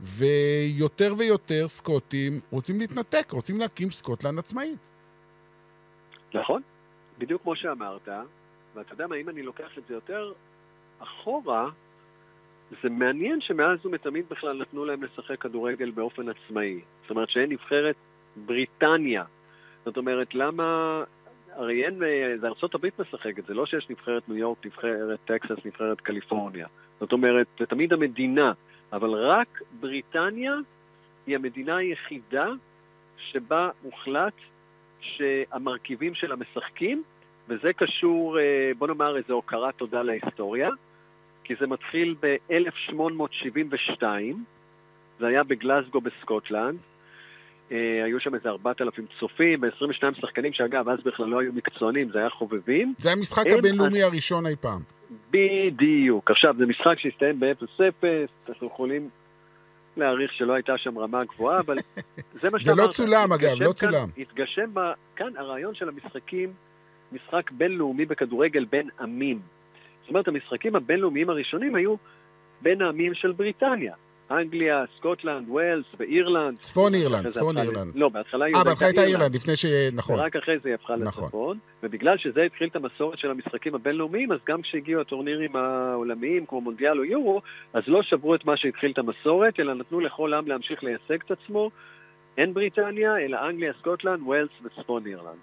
[0.00, 4.78] ויותר ויותר סקוטים רוצים להתנתק, רוצים להקים סקוטלנד עצמאית.
[6.34, 6.62] נכון,
[7.18, 8.08] בדיוק כמו שאמרת,
[8.74, 10.32] ואתה יודע מה, אם אני לוקח את זה יותר
[10.98, 11.68] אחורה,
[12.82, 16.80] זה מעניין שמאז ומתמיד בכלל נתנו להם לשחק כדורגל באופן עצמאי.
[17.02, 17.96] זאת אומרת שאין נבחרת
[18.36, 19.24] בריטניה.
[19.84, 21.02] זאת אומרת, למה...
[21.54, 22.00] הרי אין,
[22.40, 26.66] זה הברית משחקת, זה לא שיש נבחרת ניו יורק, נבחרת טקסס, נבחרת קליפורניה.
[27.00, 28.52] זאת אומרת, זה תמיד המדינה,
[28.92, 30.54] אבל רק בריטניה
[31.26, 32.48] היא המדינה היחידה
[33.16, 34.32] שבה הוחלט
[35.00, 37.02] שהמרכיבים שלה משחקים,
[37.48, 40.70] וזה קשור, אה, בוא נאמר, איזו הוקרת תודה להיסטוריה,
[41.44, 44.02] כי זה מתחיל ב-1872,
[45.20, 46.78] זה היה בגלסגו בסקוטלנד,
[47.72, 52.18] אה, היו שם איזה 4,000 צופים, ו-22 שחקנים, שאגב, אז בכלל לא היו מקצוענים, זה
[52.18, 52.94] היה חובבים.
[52.98, 54.80] זה המשחק הבינלאומי הראשון אי פעם.
[55.30, 56.30] בדיוק.
[56.30, 58.04] עכשיו, זה משחק שהסתיים ב-0-0,
[58.48, 59.08] אנחנו יכולים
[59.96, 61.76] להעריך שלא הייתה שם רמה גבוהה, אבל
[62.40, 62.76] זה מה שאמרת.
[62.76, 64.08] זה לא צולם, אגב, לא צולם.
[64.18, 66.52] התגשם בה, כאן הרעיון של המשחקים,
[67.12, 69.40] משחק בינלאומי בכדורגל בין עמים.
[70.02, 71.94] זאת אומרת, המשחקים הבינלאומיים הראשונים היו
[72.62, 73.94] בין העמים של בריטניה.
[74.30, 76.58] אנגליה, סקוטלנד, ווילס ואירלנד.
[76.58, 77.92] צפון אירלנד, צפון אירלנד.
[77.94, 79.66] לא, בהתחלה היא בהתחלה הייתה אירלנד, לפני ש...
[79.92, 80.18] נכון.
[80.18, 81.24] ורק אחרי זה היא הפכה נכון.
[81.24, 81.58] לצפון.
[81.82, 86.98] ובגלל שזה התחיל את המסורת של המשחקים הבינלאומיים, אז גם כשהגיעו הטורנירים העולמיים, כמו מונדיאל
[86.98, 87.42] או יורו,
[87.72, 91.30] אז לא שברו את מה שהתחיל את המסורת, אלא נתנו לכל עם להמשיך לייצג את
[91.30, 91.70] עצמו.
[92.38, 95.38] אין בריטניה, אלא אנגליה, סקוטלנד, ווילס וצפון אירלנד.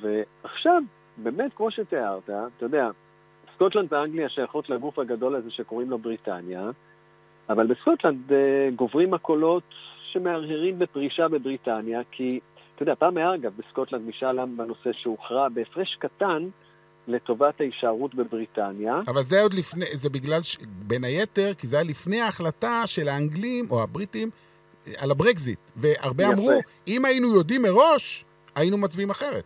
[0.00, 0.82] ועכשיו,
[1.16, 2.88] באמת, כמו שתיארת, אתה יודע,
[3.60, 6.70] סקוטלנד ואנגליה שייכות לגוף הגדול הזה שקוראים לו בריטניה,
[7.48, 9.62] אבל בסקוטלנד אה, גוברים הקולות
[10.12, 12.40] שמהרהרים בפרישה מבריטניה, כי,
[12.74, 16.48] אתה יודע, פעם היה אגב בסקוטלנד משאל עם בנושא שהוכרע בהפרש קטן
[17.08, 19.00] לטובת ההישארות בבריטניה.
[19.08, 20.56] אבל זה עוד לפני, זה בגלל, ש...
[20.86, 24.30] בין היתר, כי זה היה לפני ההחלטה של האנגלים או הבריטים
[24.86, 25.58] אה, על הברקזיט.
[25.76, 26.32] והרבה יפה.
[26.32, 29.44] אמרו, אם היינו יודעים מראש, היינו מצביעים אחרת.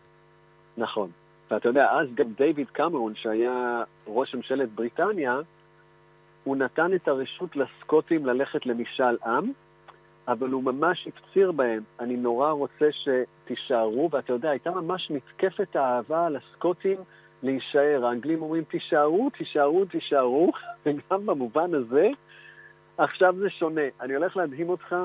[0.76, 1.10] נכון.
[1.50, 5.40] ואתה יודע, אז גם דיוויד קמרון, שהיה ראש ממשלת בריטניה,
[6.44, 9.52] הוא נתן את הרשות לסקוטים ללכת למשאל עם,
[10.28, 16.26] אבל הוא ממש הפציר בהם, אני נורא רוצה שתישארו, ואתה יודע, הייתה ממש מתקפת האהבה
[16.26, 16.98] על הסקוטים
[17.42, 18.06] להישאר.
[18.06, 20.52] האנגלים אומרים, תישארו, תישארו, תישארו,
[20.86, 22.08] וגם במובן הזה,
[22.98, 23.88] עכשיו זה שונה.
[24.00, 24.96] אני הולך להדהים אותך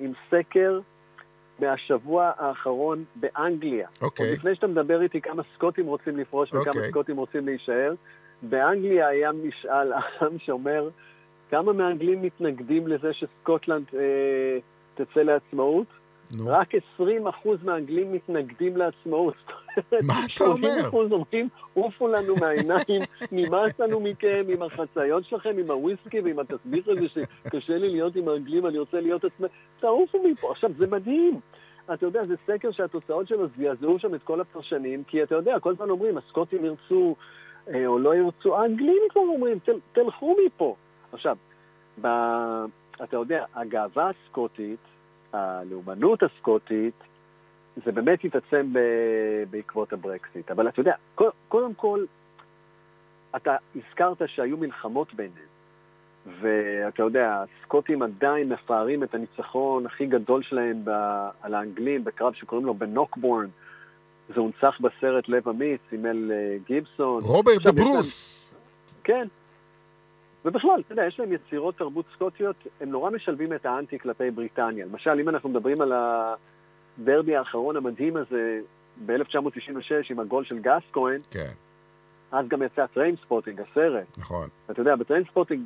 [0.00, 0.80] עם סקר
[1.58, 3.88] מהשבוע האחרון באנגליה.
[4.00, 4.30] אוקיי.
[4.30, 4.36] Okay.
[4.36, 6.56] לפני שאתה מדבר איתי כמה סקוטים רוצים לפרוש okay.
[6.56, 6.90] וכמה אוקיי.
[6.90, 7.94] סקוטים רוצים להישאר,
[8.42, 10.88] באנגליה היה משאל עם שאומר
[11.50, 14.58] כמה מהאנגלים מתנגדים לזה שסקוטלנד אה,
[14.94, 15.86] תצא לעצמאות.
[16.30, 16.44] נו.
[16.46, 17.02] רק 20%
[17.64, 19.34] מהאנגלים מתנגדים לעצמאות.
[20.08, 20.90] מה אתה אומר?
[20.90, 23.02] 80% אומרים, עופו לנו מהעיניים,
[23.32, 28.28] נמאס לנו מכם, עם החציות שלכם, עם הוויסקי ועם התסביך הזה שקשה לי להיות עם
[28.28, 29.46] האנגלים, אני רוצה להיות עצמי.
[29.80, 30.50] תעופו מפה.
[30.50, 31.40] עכשיו, זה מדהים.
[31.94, 35.70] אתה יודע, זה סקר שהתוצאות שלו זעזעו שם את כל הפרשנים, כי אתה יודע, כל
[35.70, 37.16] הזמן אומרים, הסקוטים ירצו
[37.68, 40.74] אה, או לא ירצו, האנגלים כבר אומרים, תל, תלכו מפה.
[41.12, 41.36] עכשיו,
[42.00, 42.06] ב,
[43.02, 44.78] אתה יודע, הגאווה הסקוטית,
[45.32, 46.94] הלאומנות הסקוטית,
[47.84, 48.78] זה באמת התעצם ב,
[49.50, 50.50] בעקבות הברקסיט.
[50.50, 50.94] אבל אתה יודע,
[51.48, 52.04] קודם כל,
[53.36, 55.52] אתה הזכרת שהיו מלחמות ביניהם.
[56.40, 60.90] ואתה יודע, הסקוטים עדיין מפארים את הניצחון הכי גדול שלהם ב,
[61.42, 63.46] על האנגלים בקרב שקוראים לו בנוקבורן,
[64.34, 67.22] זה הונצח בסרט לב אמיץ עם אל אה, גיבסון.
[67.22, 68.54] רוברט דה ברוס.
[69.04, 69.26] כן.
[70.44, 74.86] ובכלל, אתה יודע, יש להם יצירות תרבות סקוטיות, הם נורא משלבים את האנטי כלפי בריטניה.
[74.86, 75.92] למשל, אם אנחנו מדברים על
[77.00, 78.60] הדרבי האחרון המדהים הזה
[79.06, 81.52] ב-1996 עם הגול של גס כהן, כן.
[82.32, 84.18] אז גם יצא טריינספוטינג, הסרט.
[84.18, 84.48] נכון.
[84.70, 85.64] אתה יודע, בטריינספוטינג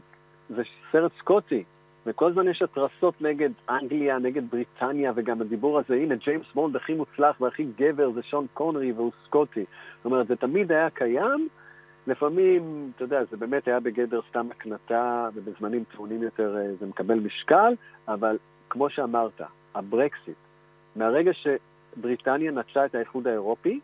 [0.49, 0.63] זה
[0.93, 1.65] סרט סקוטי.
[2.07, 6.95] וכל הזמן יש התרסות נגד אנגליה, נגד בריטניה, וגם הדיבור הזה, הנה ג'יימס בונד הכי
[6.95, 9.65] מוצלח והכי גבר זה שון קונרי והוא סקוטי.
[9.97, 11.49] זאת אומרת, זה תמיד היה קיים,
[12.07, 17.15] לפעמים, אתה יודע, זה באמת היה בגדר סתם הקנטה, ובזמנים טעונים יותר אה, זה מקבל
[17.15, 17.75] משקל,
[18.09, 18.39] אבל
[18.71, 19.41] כמו שאמרת,
[19.75, 20.37] הברקסיט,
[20.97, 23.81] מהרגע שבריטניה נטשה את האיחוד האירופי,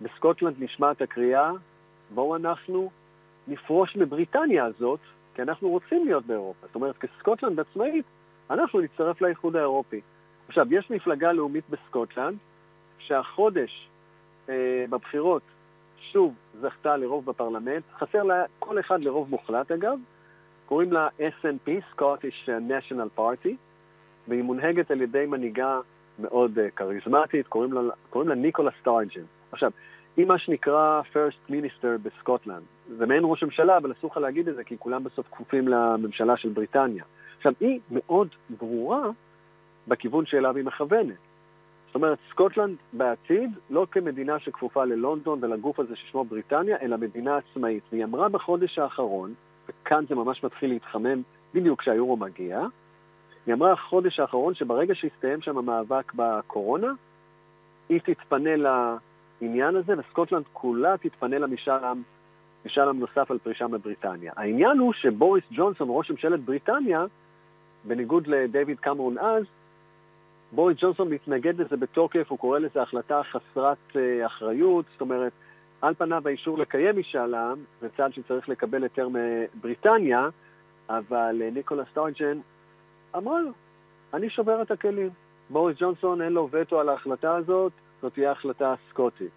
[0.00, 1.50] בסקוטלנד נשמעת הקריאה,
[2.14, 2.90] בואו אנחנו
[3.48, 5.00] נפרוש מבריטניה הזאת,
[5.34, 6.66] כי אנחנו רוצים להיות באירופה.
[6.66, 8.04] זאת אומרת, כסקוטלנד עצמאית,
[8.50, 10.00] אנחנו נצטרף לאיחוד האירופי.
[10.48, 12.36] עכשיו, יש מפלגה לאומית בסקוטלנד,
[12.98, 13.88] שהחודש
[14.48, 15.42] אה, בבחירות
[16.12, 19.98] שוב זכתה לרוב בפרלמנט, חסר לה כל אחד לרוב מוחלט אגב,
[20.66, 23.54] קוראים לה SNP, Scottish National Party,
[24.28, 25.80] והיא מונהגת על ידי מנהיגה
[26.22, 29.22] מאוד אה, כריזמטית, קוראים לה, קוראים לה ניקולה סטארג'ן.
[29.52, 29.70] עכשיו,
[30.16, 32.62] היא מה שנקרא First Minister בסקוטלנד.
[32.98, 36.36] זה מעין ראש ממשלה, אבל אסור לך להגיד את זה, כי כולם בסוף כפופים לממשלה
[36.36, 37.04] של בריטניה.
[37.36, 39.02] עכשיו, היא מאוד ברורה
[39.88, 41.16] בכיוון שאליו היא מכוונת.
[41.86, 47.82] זאת אומרת, סקוטלנד בעתיד, לא כמדינה שכפופה ללונדון ולגוף הזה ששמו בריטניה, אלא מדינה עצמאית.
[47.92, 49.34] והיא אמרה בחודש האחרון,
[49.68, 51.22] וכאן זה ממש מתחיל להתחמם
[51.54, 52.60] בדיוק כשהיורו מגיע,
[53.46, 56.92] היא אמרה בחודש האחרון שברגע שהסתיים שם המאבק בקורונה,
[57.88, 62.02] היא תתפנה לעניין הזה, וסקוטלנד כולה תתפנה למשאל עם,
[62.66, 64.32] משאל עם נוסף על פרישה מבריטניה.
[64.36, 67.04] העניין הוא שבוריס ג'ונסון, ראש ממשלת בריטניה,
[67.84, 69.44] בניגוד לדייוויד קמרון אז,
[70.52, 75.32] בוריס ג'ונסון מתנגד לזה בתוקף, הוא קורא לזה החלטה חסרת uh, אחריות, זאת אומרת,
[75.82, 80.28] על פניו האישור לקיים משאל עם, זה צעד שצריך לקבל היתר מבריטניה,
[80.88, 82.38] אבל אה, ניקולה סטארג'ן
[83.16, 83.50] אמרה לו,
[84.14, 85.10] אני שוברת את הכלים.
[85.50, 89.30] בוריס ג'ונסון אין לו וטו על ההחלטה הזאת, זאת תהיה החלטה סקוטית.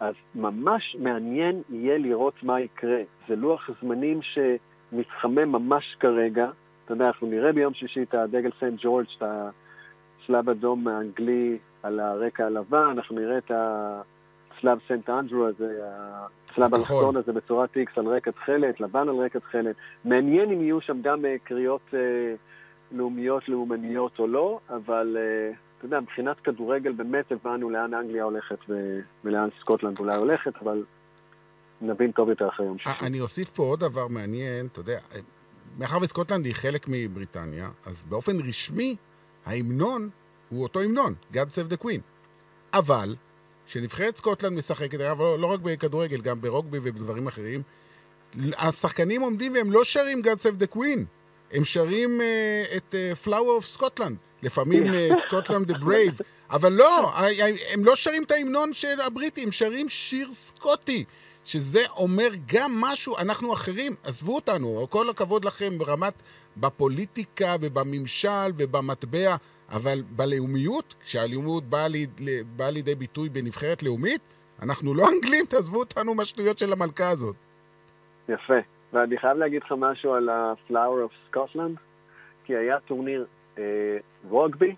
[0.00, 3.00] אז ממש מעניין יהיה לראות מה יקרה.
[3.28, 6.50] זה לוח זמנים שמתחמם ממש כרגע.
[6.84, 12.00] אתה יודע, אנחנו נראה ביום שישי את הדגל סנט ג'ורג', את הצלב אדום האנגלי על
[12.00, 18.06] הרקע הלבן, אנחנו נראה את הצלב סנט אנדרו הזה, הצלב האלכסון הזה בצורת איקס על
[18.06, 19.76] רקע תכלת, לבן על רקע תכלת.
[20.04, 21.94] מעניין אם יהיו שם גם אה, קריאות אה,
[22.92, 28.58] לאומיות, לאומניות או לא, אבל אה, אתה יודע, מבחינת כדורגל באמת הבנו לאן אנגליה הולכת.
[29.24, 30.84] ולאן סקוטלנד אולי הולכת, אבל
[31.80, 33.06] נבין טוב יותר אחרי יום שישי.
[33.06, 34.98] אני אוסיף פה עוד דבר מעניין, אתה יודע,
[35.78, 38.96] מאחר וסקוטלנד היא חלק מבריטניה, אז באופן רשמי
[39.46, 40.10] ההמנון
[40.48, 42.00] הוא אותו המנון, God Save the Queen.
[42.72, 43.16] אבל,
[43.66, 47.62] כשנבחרת סקוטלנד משחקת, לא, לא רק בכדורגל, גם ברוגבי ובדברים אחרים,
[48.58, 51.04] השחקנים עומדים והם לא שרים God Save the Queen,
[51.52, 54.84] הם שרים uh, את uh, Flower of Scotland, לפעמים
[55.26, 57.12] סקוטלנד the Brave, אבל לא,
[57.72, 61.04] הם לא שרים את ההמנון של הבריטים, הם שרים שיר סקוטי.
[61.48, 66.14] שזה אומר גם משהו, אנחנו אחרים, עזבו אותנו, כל הכבוד לכם ברמת,
[66.56, 69.36] בפוליטיקה ובממשל ובמטבע,
[69.70, 72.06] אבל בלאומיות, כשהלאומיות באה, לי,
[72.56, 74.20] באה לידי ביטוי בנבחרת לאומית,
[74.62, 77.36] אנחנו לא אנגלים, תעזבו אותנו מהשטויות של המלכה הזאת.
[78.28, 78.58] יפה,
[78.92, 81.80] ואני חייב להגיד לך משהו על ה-Flower of Scotland,
[82.44, 83.26] כי היה טורניר
[83.58, 84.74] אה, רוגבי,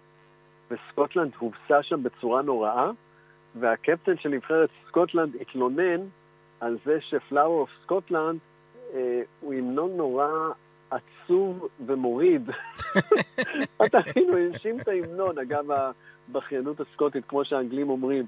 [0.71, 2.91] וסקוטלנד הובסה שם בצורה נוראה,
[3.61, 6.01] והקפטן של נבחרת סקוטלנד התלונן
[6.61, 8.39] על זה ש Flower of Scotland
[9.41, 10.29] הוא המנון נורא
[10.91, 12.51] עצוב ומוריד.
[13.87, 15.65] אתה כאילו האשים את ההמנון, אגב
[16.29, 18.27] הבכיינות הסקוטית, כמו שהאנגלים אומרים.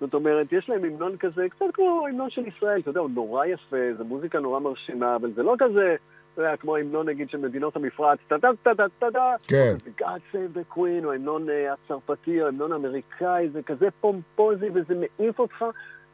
[0.00, 3.46] זאת אומרת, יש להם המנון כזה, קצת כמו המנון של ישראל, אתה יודע, הוא נורא
[3.46, 5.96] יפה, זו מוזיקה נורא מרשימה, אבל זה לא כזה,
[6.32, 9.74] אתה יודע, כמו ההמנון נגיד של מדינות המפרץ, טה-טה-טה-טה-טה, כן.
[10.00, 15.38] God save the queen, או ההמנון הצרפתי, או ההמנון האמריקאי, זה כזה פומפוזי וזה מעיף
[15.38, 15.64] אותך.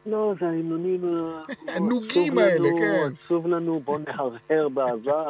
[0.05, 1.01] לא, זה ההמנונים
[1.75, 3.09] הנוגים האלה, כן.
[3.25, 5.29] עצוב לנו, בוא נהרהר בעבר.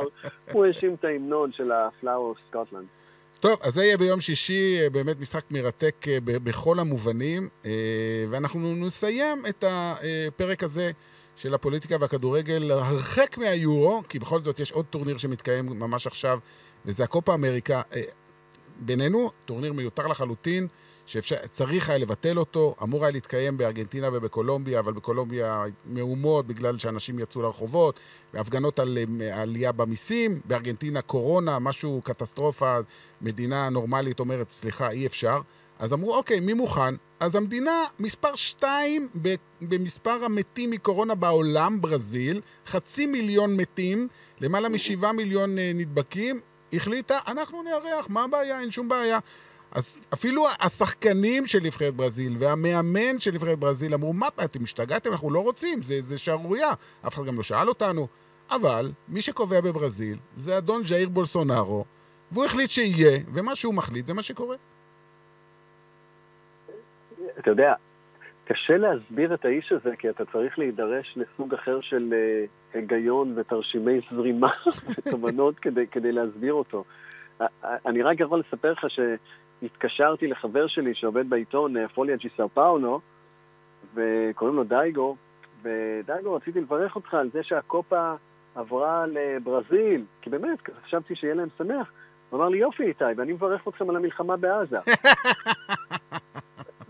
[0.51, 2.96] הוא האשים את ההמנון של ה-Flower of Scotland.
[3.39, 7.49] טוב, אז זה יהיה ביום שישי, באמת משחק מרתק בכל המובנים,
[8.29, 10.91] ואנחנו נסיים את הפרק הזה
[11.35, 16.39] של הפוליטיקה והכדורגל הרחק מהיורו, כי בכל זאת יש עוד טורניר שמתקיים ממש עכשיו,
[16.85, 17.81] וזה הקופה אמריקה.
[18.79, 20.67] בינינו, טורניר מיותר לחלוטין.
[21.07, 27.41] שצריך היה לבטל אותו, אמור היה להתקיים בארגנטינה ובקולומביה, אבל בקולומביה מהומות בגלל שאנשים יצאו
[27.41, 27.99] לרחובות,
[28.33, 28.97] והפגנות על
[29.33, 32.77] עלייה במיסים, בארגנטינה קורונה, משהו קטסטרופה,
[33.21, 35.41] מדינה נורמלית אומרת, סליחה, אי אפשר.
[35.79, 36.95] אז אמרו, אוקיי, מי מוכן?
[37.19, 39.07] אז המדינה מספר שתיים
[39.61, 44.07] במספר המתים מקורונה בעולם, ברזיל, חצי מיליון מתים,
[44.41, 46.39] למעלה משבעה מיליון נדבקים,
[46.73, 48.59] החליטה, אנחנו נארח, מה הבעיה?
[48.59, 49.19] אין שום בעיה.
[49.71, 55.11] אז אפילו השחקנים של נבחרת ברזיל והמאמן של נבחרת ברזיל אמרו, מה, אתם השתגעתם?
[55.11, 56.71] אנחנו לא רוצים, זה, זה שערורייה.
[57.07, 58.07] אף אחד גם לא שאל אותנו.
[58.51, 61.85] אבל מי שקובע בברזיל זה אדון ז'איר בולסונארו,
[62.31, 64.55] והוא החליט שיהיה, ומה שהוא מחליט זה מה שקורה.
[67.39, 67.73] אתה יודע,
[68.45, 73.99] קשה להסביר את האיש הזה, כי אתה צריך להידרש לסוג אחר של uh, היגיון ותרשימי
[74.11, 74.51] זרימה
[74.97, 76.83] ותובנות כדי, כדי להסביר אותו.
[77.85, 78.99] אני רק יכול לספר לך ש...
[79.63, 83.01] התקשרתי לחבר שלי שעובד בעיתון פוליה ג'י סאו פאולו,
[83.93, 85.15] וקוראים לו דייגו,
[85.61, 88.13] ודייגו, רציתי לברך אותך על זה שהקופה
[88.55, 91.91] עברה לברזיל, כי באמת, חשבתי שיהיה להם שמח.
[92.29, 94.77] הוא אמר לי, יופי איתי, ואני מברך אתכם על המלחמה בעזה.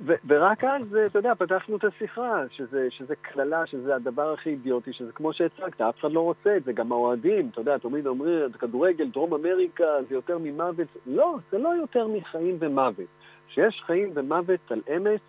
[0.05, 5.11] ורק אז, אתה יודע, פתחנו את השיחה, שזה, שזה קללה, שזה הדבר הכי אידיוטי, שזה
[5.11, 9.09] כמו שהצגת, אף אחד לא רוצה את זה, גם האוהדים, אתה יודע, תמיד אומרים, כדורגל,
[9.09, 10.87] דרום אמריקה, זה יותר ממוות.
[11.05, 13.07] לא, זה לא יותר מחיים ומוות.
[13.47, 15.21] כשיש חיים ומוות על אמץ,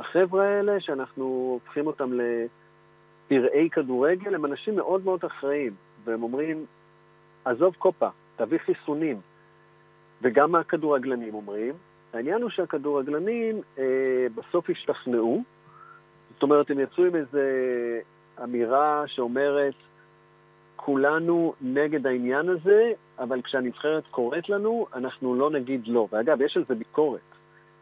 [0.00, 6.66] החבר'ה האלה, שאנחנו הופכים אותם לפראי כדורגל, הם אנשים מאוד מאוד אחראיים, והם אומרים,
[7.44, 9.20] עזוב קופה, תביא חיסונים.
[10.22, 11.74] וגם הכדורגלנים אומרים,
[12.16, 15.42] העניין הוא שהכדורגלנים אה, בסוף השתכנעו,
[16.34, 17.38] זאת אומרת, הם יצאו עם איזו
[18.42, 19.74] אמירה שאומרת,
[20.76, 26.08] כולנו נגד העניין הזה, אבל כשהנבחרת קוראת לנו, אנחנו לא נגיד לא.
[26.12, 27.20] ואגב, יש על זה ביקורת.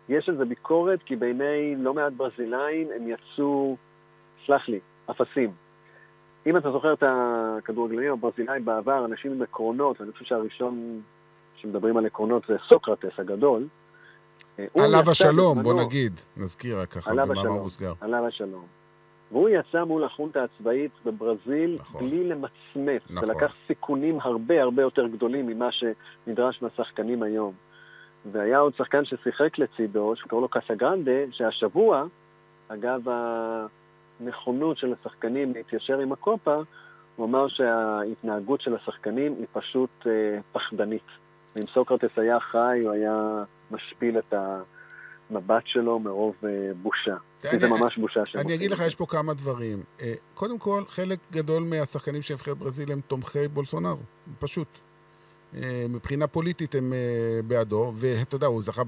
[0.08, 3.76] יש על זה ביקורת כי בעיני לא מעט ברזילאים הם יצאו,
[4.46, 4.80] סלח לי,
[5.10, 5.50] אפסים.
[6.46, 11.00] אם אתה זוכר את הכדורגלנים הברזילאים בעבר, אנשים עם עקרונות, ואני חושב שהראשון
[11.56, 13.66] שמדברים על עקרונות זה סוקרטס הגדול.
[14.58, 17.92] אה, עליו השלום, בוא נגיד, נזכיר רק ככה, במאמר מוסגר.
[18.00, 18.66] עליו השלום.
[19.32, 22.00] והוא יצא מול החונטה הצבאית בברזיל נכון.
[22.00, 23.30] בלי למצמץ, נכון.
[23.30, 27.52] ולקח סיכונים הרבה הרבה יותר גדולים ממה שנדרש מהשחקנים היום.
[28.32, 32.04] והיה עוד שחקן ששיחק לצידו, שקראו לו קאסה גרנדה, שהשבוע,
[32.68, 33.00] אגב
[34.20, 36.56] הנכונות של השחקנים להתיישר עם הקופה,
[37.16, 41.06] הוא אמר שההתנהגות של השחקנים היא פשוט אה, פחדנית.
[41.56, 44.34] אם סוקרטס היה חי, הוא היה משפיל את
[45.30, 47.16] המבט שלו מרוב אה, בושה.
[47.40, 49.82] כי זה ממש בושה שהם אני אגיד לך, יש פה כמה דברים.
[50.00, 54.00] אה, קודם כל, חלק גדול מהשחקנים של נבחרת ברזיל הם תומכי בולסונארו,
[54.38, 54.68] פשוט.
[55.54, 56.92] אה, מבחינה פוליטית הם
[57.46, 58.82] בעדו, ואתה יודע, הוא זכה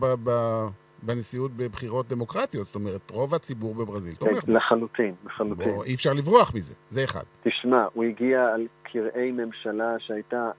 [1.03, 4.53] בנשיאות בבחירות דמוקרטיות, זאת אומרת, רוב הציבור בברזיל תומך בו.
[4.53, 5.75] לחלוטין, לחלוטין.
[5.85, 7.23] אי אפשר לברוח מזה, זה אחד.
[7.43, 10.51] תשמע, הוא הגיע על קרעי ממשלה שהייתה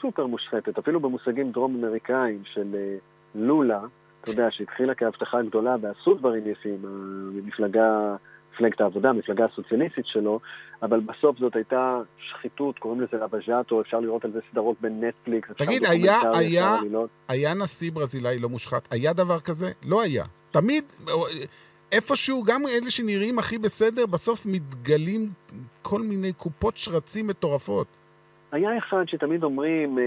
[0.00, 2.76] סופר מושחתת, אפילו במושגים דרום-אמריקאים של
[3.34, 3.80] לולה,
[4.20, 6.78] אתה יודע, שהתחילה כהבטחה גדולה ועשו דברים יפים,
[7.44, 8.16] המפלגה,
[8.54, 10.40] מפלגת העבודה, המפלגה הסוציאליסטית שלו,
[10.82, 15.50] אבל בסוף זאת הייתה שחיתות, קוראים לזה רבז'אטו, אפשר לראות על זה סדרות בנטפליקס.
[15.56, 16.76] תגיד, היה, היה,
[17.28, 18.92] היה נשיא ברזילאי לא מושחת?
[18.92, 19.72] היה דבר כזה?
[19.86, 20.24] לא היה.
[20.50, 20.84] תמיד,
[21.92, 25.28] איפשהו, גם אלה שנראים הכי בסדר, בסוף מתגלים
[25.82, 27.86] כל מיני קופות שרצים מטורפות.
[28.52, 30.04] היה אחד שתמיד אומרים, אה,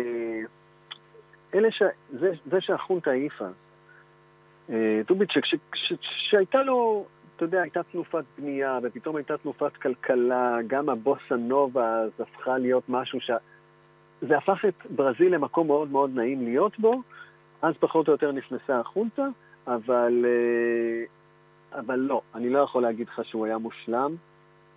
[1.53, 1.83] אלה ש...
[2.19, 3.45] זה, זה שהחונטה העיפה,
[4.69, 5.01] אה,
[6.29, 12.11] שהייתה לו, אתה יודע, הייתה תנופת בנייה, ופתאום הייתה תנופת כלכלה, גם הבוסה נובה אז
[12.19, 13.31] הפכה להיות משהו ש...
[14.21, 17.01] זה הפך את ברזיל למקום מאוד מאוד נעים להיות בו,
[17.61, 19.27] אז פחות או יותר נכנסה החונטה,
[19.67, 21.03] אבל, אה,
[21.79, 24.15] אבל לא, אני לא יכול להגיד לך שהוא היה מושלם.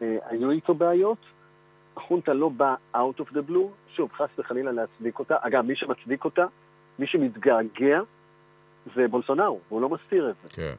[0.02, 1.18] אה, היו איתו בעיות,
[1.97, 5.36] החונטה לא באה out of the blue, שוב, חס וחלילה להצדיק אותה.
[5.41, 6.47] אגב, מי שמצדיק אותה,
[6.99, 8.01] מי שמתגעגע,
[8.95, 10.49] זה בולסונארו, הוא לא מסתיר את זה.
[10.49, 10.74] כן.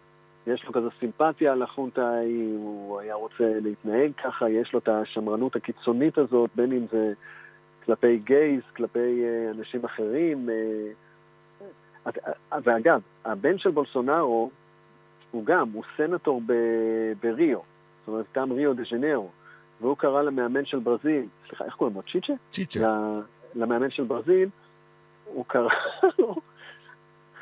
[0.48, 2.12] יש לו כזו סימפתיה לחונטה,
[2.58, 7.14] הוא היה רוצה להתנהג ככה, יש לו את השמרנות הקיצונית הזאת, בין אם זה
[7.86, 10.50] כלפי גייז, כלפי uh, אנשים אחרים.
[12.06, 14.52] Uh, uh, ואגב, הבן של בולסונארו
[15.32, 17.60] הוא גם, הוא סנטור ב- בריו,
[18.00, 19.30] זאת אומרת, תם ריו דה ז'נרו,
[19.82, 22.02] והוא קרא למאמן של ברזיל, סליחה, איך קוראים לו?
[22.02, 22.34] צ'יצ'ה?
[22.52, 23.20] צ'יצ'ה.
[23.56, 24.50] למאמן של ברזיל,
[25.26, 25.70] הוא קרא
[26.20, 26.36] לו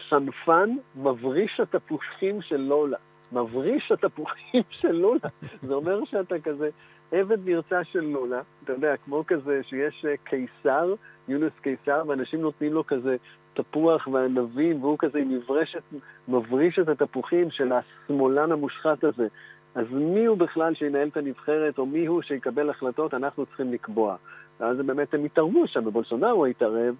[0.09, 2.97] חנפן מבריש התפוחים של לולה.
[3.31, 5.29] מבריש התפוחים של לולה.
[5.61, 6.69] זה אומר שאתה כזה
[7.11, 10.93] עבד נרצע של לולה, אתה יודע, כמו כזה שיש אה, קיסר,
[11.27, 13.15] יונס קיסר, ואנשים נותנים לו כזה
[13.53, 15.81] תפוח וענבים, והוא כזה עם מברשת,
[16.27, 19.27] מבריש את התפוחים של השמאלן המושחת הזה.
[19.75, 24.15] אז מי הוא בכלל שינהל את הנבחרת, או מי הוא שיקבל החלטות, אנחנו צריכים לקבוע.
[24.59, 26.95] ואז באמת הם התערבו שם, ובולסונארו התערב,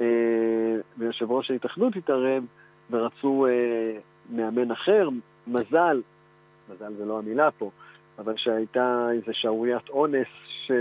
[0.00, 0.06] אה,
[0.98, 2.44] ויושב ראש ההתאחדות התערב,
[2.90, 3.98] ורצו אה,
[4.30, 5.08] מאמן אחר,
[5.46, 6.02] מזל,
[6.70, 7.70] מזל זה לא המילה פה,
[8.18, 10.26] אבל שהייתה איזו שערוריית אונס
[10.68, 10.72] ש...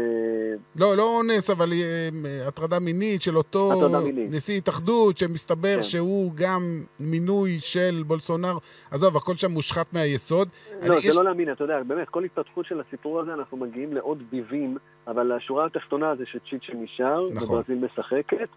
[0.76, 4.32] לא, לא אונס, אבל אה, הטרדה מינית של אותו מינית.
[4.32, 5.84] נשיא התאחדות, שמסתבר כן.
[5.84, 8.58] שהוא גם מינוי של בולסונר.
[8.92, 10.48] עזוב, הכל שם מושחת מהיסוד.
[10.82, 11.16] לא, זה יש...
[11.16, 14.78] לא להאמין, אתה יודע, באמת, כל התפתחות של הסיפור הזה, אנחנו מגיעים לעוד ביבים,
[15.08, 17.58] אבל השורה התחתונה זה שצ'יצ'ה נשאר, נכון.
[17.58, 18.50] וברזיל משחקת.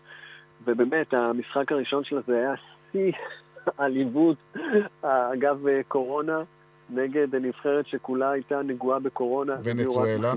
[0.65, 2.55] ובאמת, המשחק הראשון שלה זה היה
[2.93, 3.13] שיא
[3.85, 4.37] עליבות,
[5.03, 6.43] אגב קורונה,
[6.93, 9.57] נגד נבחרת שכולה הייתה נגועה בקורונה.
[9.63, 10.35] ונצואלה.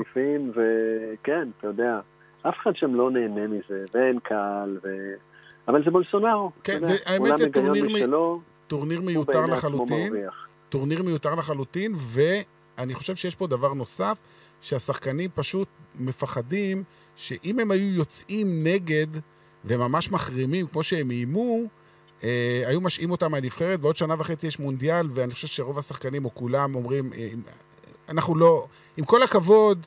[0.51, 1.99] וכן, אתה יודע,
[2.41, 5.13] אף אחד שם לא נהנה מזה, ואין קהל, ו...
[5.67, 6.51] אבל זה בולסונארו.
[6.63, 10.13] כן, זה, האמת זה טורניר, משלו, טורניר מיותר לחלוטין.
[10.69, 14.17] טורניר מיותר לחלוטין, ואני חושב שיש פה דבר נוסף,
[14.61, 15.67] שהשחקנים פשוט
[15.99, 16.83] מפחדים
[17.15, 19.07] שאם הם היו יוצאים נגד
[19.65, 21.63] וממש מחרימים, כמו שהם איימו,
[22.65, 26.75] היו משעים אותם מהנבחרת, ועוד שנה וחצי יש מונדיאל, ואני חושב שרוב השחקנים, או כולם,
[26.75, 27.29] אומרים, אה,
[28.09, 28.67] אנחנו לא...
[28.97, 29.85] עם כל הכבוד,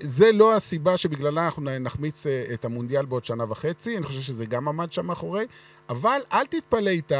[0.00, 4.46] זה לא הסיבה שבגללה אנחנו נחמיץ אה, את המונדיאל בעוד שנה וחצי, אני חושב שזה
[4.46, 5.46] גם עמד שם מאחורי,
[5.88, 7.14] אבל אל תתפלא איתי,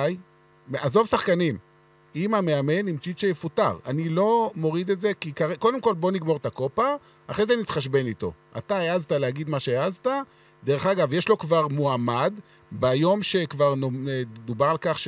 [0.72, 1.58] עזוב שחקנים,
[2.16, 3.76] אם המאמן, אם צ'יצ'ה יפוטר.
[3.86, 6.94] אני לא מוריד את זה, כי קודם כל בוא נגמור את הקופה,
[7.26, 8.32] אחרי זה נתחשבן איתו.
[8.58, 10.06] אתה העזת להגיד מה שהעזת,
[10.64, 12.34] דרך אגב, יש לו כבר מועמד,
[12.70, 13.74] ביום שכבר
[14.44, 14.98] דובר על כך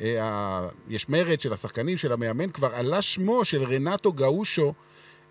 [0.00, 4.72] אה, יש מרד של השחקנים, של המאמן, כבר עלה שמו של רנטו גאושו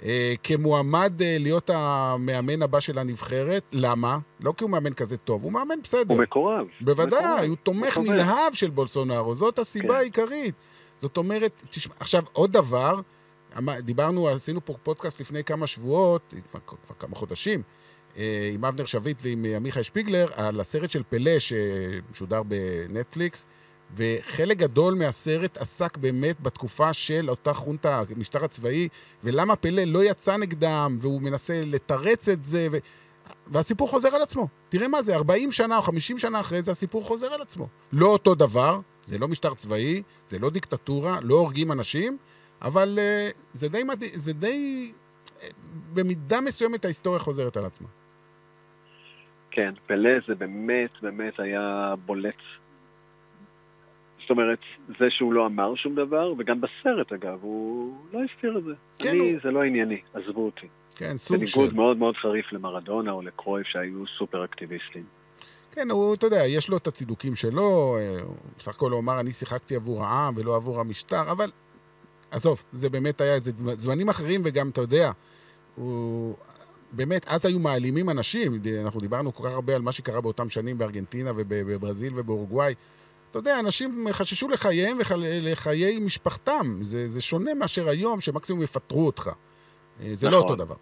[0.03, 3.63] אה, כמועמד אה, להיות המאמן הבא של הנבחרת.
[3.71, 4.17] למה?
[4.39, 6.13] לא כי הוא מאמן כזה טוב, הוא מאמן בסדר.
[6.13, 6.67] הוא מקורב.
[6.81, 7.47] בוודאי, מקורב.
[7.47, 9.95] הוא תומך הוא נלהב של בולסונארו, זאת הסיבה כן.
[9.95, 10.55] העיקרית.
[10.97, 13.01] זאת אומרת, תשמע, עכשיו, עוד דבר,
[13.57, 17.61] אמר- דיברנו, עשינו פה פודקאסט לפני כמה שבועות, כבר, כבר כמה חודשים,
[18.53, 23.47] עם אבנר שביט ועם אה, עמיחי שפיגלר, על הסרט של פלא שמשודר בנטפליקס,
[23.95, 28.87] וחלק גדול מהסרט עסק באמת בתקופה של אותה חונטה, המשטר הצבאי,
[29.23, 32.77] ולמה פלא לא יצא נגדם, והוא מנסה לתרץ את זה, ו...
[33.47, 34.47] והסיפור חוזר על עצמו.
[34.69, 37.67] תראה מה זה, 40 שנה או 50 שנה אחרי זה, הסיפור חוזר על עצמו.
[37.93, 42.17] לא אותו דבר, זה לא משטר צבאי, זה לא דיקטטורה, לא הורגים אנשים,
[42.61, 44.91] אבל uh, זה די מדהים, זה די...
[45.43, 45.47] אה,
[45.93, 47.87] במידה מסוימת ההיסטוריה חוזרת על עצמה.
[49.55, 52.35] כן, פלא זה באמת באמת היה בולט.
[54.21, 54.59] זאת אומרת,
[54.99, 58.73] זה שהוא לא אמר שום דבר, וגם בסרט אגב, הוא לא הסתיר את זה.
[58.99, 60.67] כן, אני, הוא- זה לא ענייני, עזבו אותי.
[60.95, 61.53] כן, סוג של...
[61.55, 65.03] בניגוד מאוד מאוד חריף למרדונה או לקרויף שהיו סופר אקטיביסטים.
[65.71, 68.15] כן, הוא, אתה יודע, יש לו את הצידוקים שלו, אה,
[68.57, 71.51] בסך הכל הוא אמר, אני שיחקתי עבור העם ולא עבור המשטר, אבל
[72.31, 75.11] עזוב, זה באמת היה איזה זמנים אחרים, וגם, אתה יודע,
[75.75, 76.35] הוא...
[76.91, 80.77] באמת, אז היו מעלימים אנשים, אנחנו דיברנו כל כך הרבה על מה שקרה באותם שנים
[80.77, 82.73] בארגנטינה ובברזיל ובאורוגוואי.
[83.31, 86.79] אתה יודע, אנשים חששו לחייהם ולחיי משפחתם.
[86.81, 89.29] זה, זה שונה מאשר היום, שמקסימום יפטרו אותך.
[90.01, 90.51] אה, זה לא נכון.
[90.51, 90.75] אותו דבר,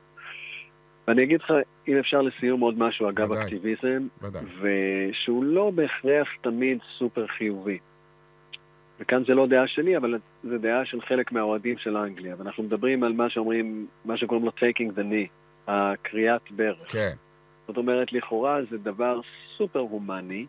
[1.08, 1.54] ואני אגיד לך,
[1.88, 3.44] אם אפשר לסיום עוד משהו אגב ודאי.
[3.44, 4.44] אקטיביזם, ודאי.
[4.62, 7.78] ושהוא לא בהכרח תמיד סופר חיובי.
[9.00, 12.36] וכאן זה לא דעה שלי, אבל זה דעה של חלק מהאוהדים של אנגליה.
[12.38, 16.92] ואנחנו מדברים על מה שאומרים, מה שקוראים לו taking the knee, הקריאת ברך.
[16.92, 17.14] כן,
[17.68, 19.20] זאת אומרת, לכאורה זה דבר
[19.58, 20.46] סופר הומני,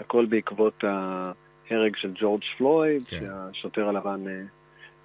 [0.00, 3.20] הכל בעקבות ההרג של ג'ורג' פלויד, כן.
[3.20, 4.42] שהשוטר הלבן אה,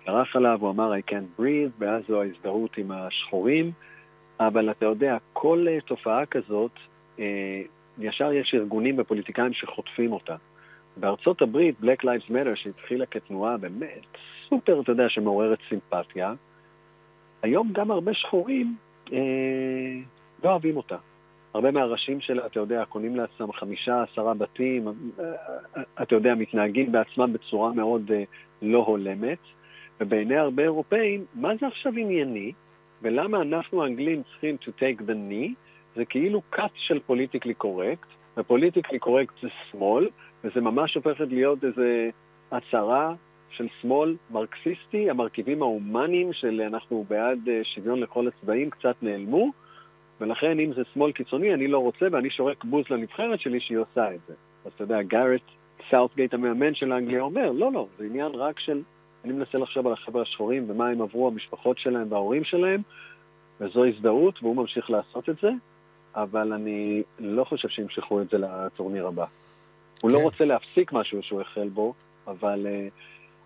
[0.05, 3.71] דרך עליו, הוא אמר I can't breathe, ואז זו ההזדהות עם השחורים.
[4.39, 6.71] אבל אתה יודע, כל אה, תופעה כזאת,
[7.19, 7.61] אה,
[7.97, 10.35] ישר יש ארגונים ופוליטיקאים שחוטפים אותה.
[10.97, 14.05] בארצות הברית, Black Lives Matter, שהתחילה כתנועה באמת
[14.49, 16.33] סופר, אתה יודע, שמעוררת סימפתיה,
[17.41, 18.90] היום גם הרבה שחורים אה,
[20.43, 20.97] לא אוהבים אותה.
[21.53, 24.93] הרבה מהראשים שלה, אתה יודע, קונים לעצמם חמישה, עשרה בתים, אה,
[25.77, 28.23] אה, אתה יודע, מתנהגים בעצמם בצורה מאוד אה,
[28.61, 29.37] לא הולמת,
[29.99, 32.51] ובעיני הרבה אירופאים, מה זה עכשיו ענייני,
[33.01, 35.53] ולמה אנחנו האנגלים צריכים to take the knee,
[35.95, 38.07] זה כאילו קטע של פוליטיקלי קורקט,
[38.37, 40.09] ופוליטיקלי קורקט זה שמאל,
[40.43, 42.09] וזה ממש הופכת להיות איזה
[42.51, 43.13] הצהרה
[43.51, 49.51] של שמאל מרקסיסטי, המרכיבים ההומניים של אנחנו בעד אה, שוויון לכל הצבעים קצת נעלמו,
[50.21, 54.13] ולכן אם זה שמאל קיצוני, אני לא רוצה ואני שורק בוז לנבחרת שלי שהיא עושה
[54.15, 54.33] את זה.
[54.65, 55.41] אז אתה יודע, גארט
[55.89, 58.81] סאוטגייט המאמן של אנגליה אומר, לא, לא, זה עניין רק של,
[59.25, 62.81] אני מנסה לחשוב על החבר'ה השחורים ומה הם עברו המשפחות שלהם וההורים שלהם,
[63.59, 65.51] וזו הזדהות, והוא ממשיך לעשות את זה,
[66.15, 69.25] אבל אני לא חושב שימשכו את זה לטורניר הבא.
[70.01, 70.23] הוא לא כן.
[70.23, 71.93] רוצה להפסיק משהו שהוא החל בו,
[72.27, 72.91] אבל uh,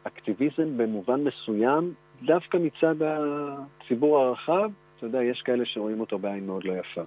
[0.08, 1.94] אקטיביזם במובן מסוים,
[2.26, 7.02] דווקא מצד הציבור הרחב, אתה יודע, יש כאלה שרואים אותו בעין מאוד לא יפה.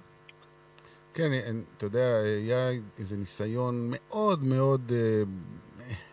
[1.13, 1.41] כן, אני-
[1.77, 2.69] אתה יודע, היה
[2.99, 5.23] איזה ניסיון מאוד מאוד אה,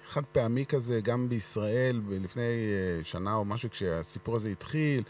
[0.06, 5.02] חד פעמי כזה, גם בישראל, לפני אה, שנה או משהו, כשהסיפור הזה התחיל.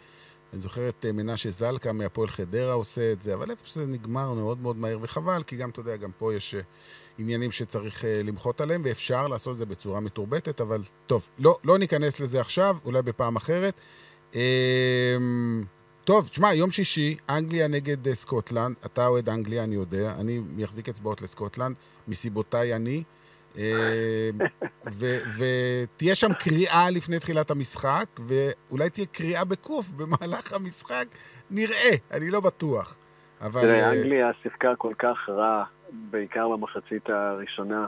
[0.53, 4.35] אני זוכר את אה, מנשה זלקה מהפועל חדרה עושה את זה, אבל איפה שזה נגמר
[4.35, 6.61] מאוד מאוד מהר, וחבל, כי גם, אתה יודע, גם פה יש אה,
[7.19, 11.79] עניינים שצריך אה, למחות עליהם, ואפשר לעשות את זה בצורה מתורבתת, אבל טוב, לא, לא
[11.79, 13.75] ניכנס לזה עכשיו, אולי בפעם אחרת.
[14.35, 15.17] אה,
[16.05, 18.77] טוב, תשמע, יום שישי, אנגליה נגד אה, סקוטלנד.
[18.87, 20.13] אתה אוהד אנגליה, אני יודע.
[20.21, 21.77] אני אחזיק אצבעות לסקוטלנד,
[22.09, 23.03] מסיבותיי אני.
[24.93, 31.05] ו- ותהיה שם קריאה לפני תחילת המשחק, ואולי תהיה קריאה בקוף במהלך המשחק.
[31.51, 32.97] נראה, אני לא בטוח.
[33.41, 33.61] אבל...
[33.61, 37.87] תראה, אה, אנגליה שיחקה כל כך רע, בעיקר במחצית הראשונה,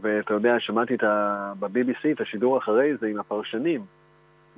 [0.00, 1.52] ואתה יודע, שמעתי ה...
[1.58, 3.84] ב-BBC את השידור אחרי זה עם הפרשנים,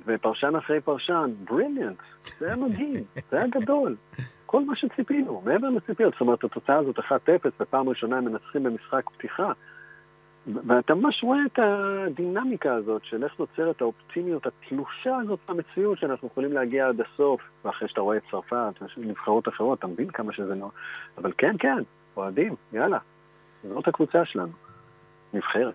[0.06, 1.98] ופרשן אחרי פרשן, בריליאנט,
[2.38, 3.96] זה היה מדהים, זה היה גדול.
[4.46, 6.12] כל מה שציפינו, מעבר לציפיות.
[6.12, 7.02] זאת אומרת, התוצאה הזאת 1-0,
[7.60, 9.52] ופעם ראשונה הם מנצחים במשחק פתיחה.
[10.66, 16.52] ואתה ממש רואה את הדינמיקה הזאת של איך נוצרת האופטימיות התלושה הזאת במציאות שאנחנו יכולים
[16.52, 20.70] להגיע עד הסוף, ואחרי שאתה רואה את צרפת ונבחרות אחרות, אתה מבין כמה שזה לא...
[21.18, 21.82] אבל כן, כן,
[22.16, 22.98] אוהדים, יאללה.
[23.68, 24.52] זאת הקבוצה שלנו.
[25.32, 25.74] נבחרת.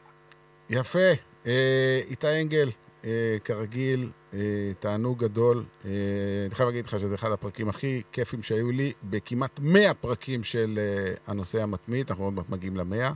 [0.70, 1.12] יפה.
[1.46, 2.70] אה, איתי אנגל,
[3.06, 4.39] אה, כרגיל, אה,
[4.80, 5.64] תענוג גדול.
[5.86, 10.80] אני חייב להגיד לך שזה אחד הפרקים הכי כיפים שהיו לי בכמעט 100 פרקים של
[11.28, 13.14] הנושא המתמיד, אנחנו עוד מעט מגיעים ל-100.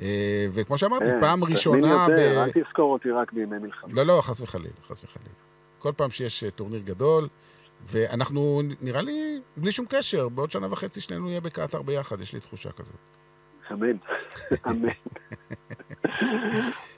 [0.00, 2.06] אה, וכמו שאמרתי, פעם ראשונה...
[2.08, 3.92] יותר, אל תזכור אותי רק בימי מלחמה.
[3.92, 5.30] לא, לא, חס וחלילה, חס וחלילה.
[5.78, 7.28] כל פעם שיש טורניר גדול,
[7.86, 12.40] ואנחנו, נראה לי, בלי שום קשר, בעוד שנה וחצי שנינו נהיה בקטאר ביחד, יש לי
[12.40, 12.96] תחושה כזאת.
[13.72, 13.96] אמן.
[14.66, 14.88] אמן.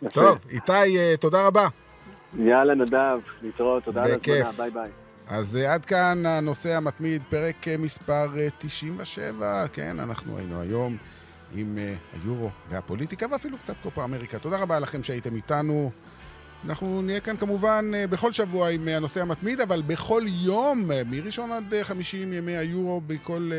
[0.14, 1.68] טוב, איתי, אה, תודה רבה.
[2.39, 4.47] יאללה, נדב, להתראות, תודה על בכיף.
[4.47, 4.91] ההזמנה, ביי ביי.
[5.31, 9.66] אז אה, עד כאן הנושא המתמיד, פרק אה, מספר אה, 97.
[9.72, 10.97] כן, אנחנו היינו היום
[11.55, 11.78] עם
[12.12, 14.39] היורו והפוליטיקה, ואפילו קצת קופה אמריקה.
[14.39, 15.91] תודה רבה לכם שהייתם איתנו.
[16.65, 21.03] אנחנו נהיה כאן כמובן אה, בכל שבוע עם אה, הנושא המתמיד, אבל בכל יום, אה,
[21.07, 23.53] מראשון עד חמישי עם ימי היורו, בכל...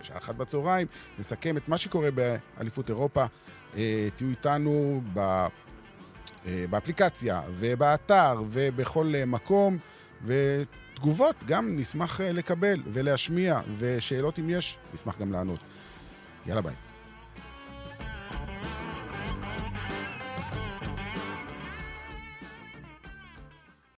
[0.00, 0.86] בשעה אחת בצהריים,
[1.18, 3.24] נסכם את מה שקורה באליפות אירופה.
[4.16, 5.46] תהיו איתנו ב...
[6.70, 9.78] באפליקציה ובאתר ובכל מקום,
[10.24, 15.60] ותגובות גם נשמח לקבל ולהשמיע, ושאלות אם יש, נשמח גם לענות.
[16.46, 16.95] יאללה ביי.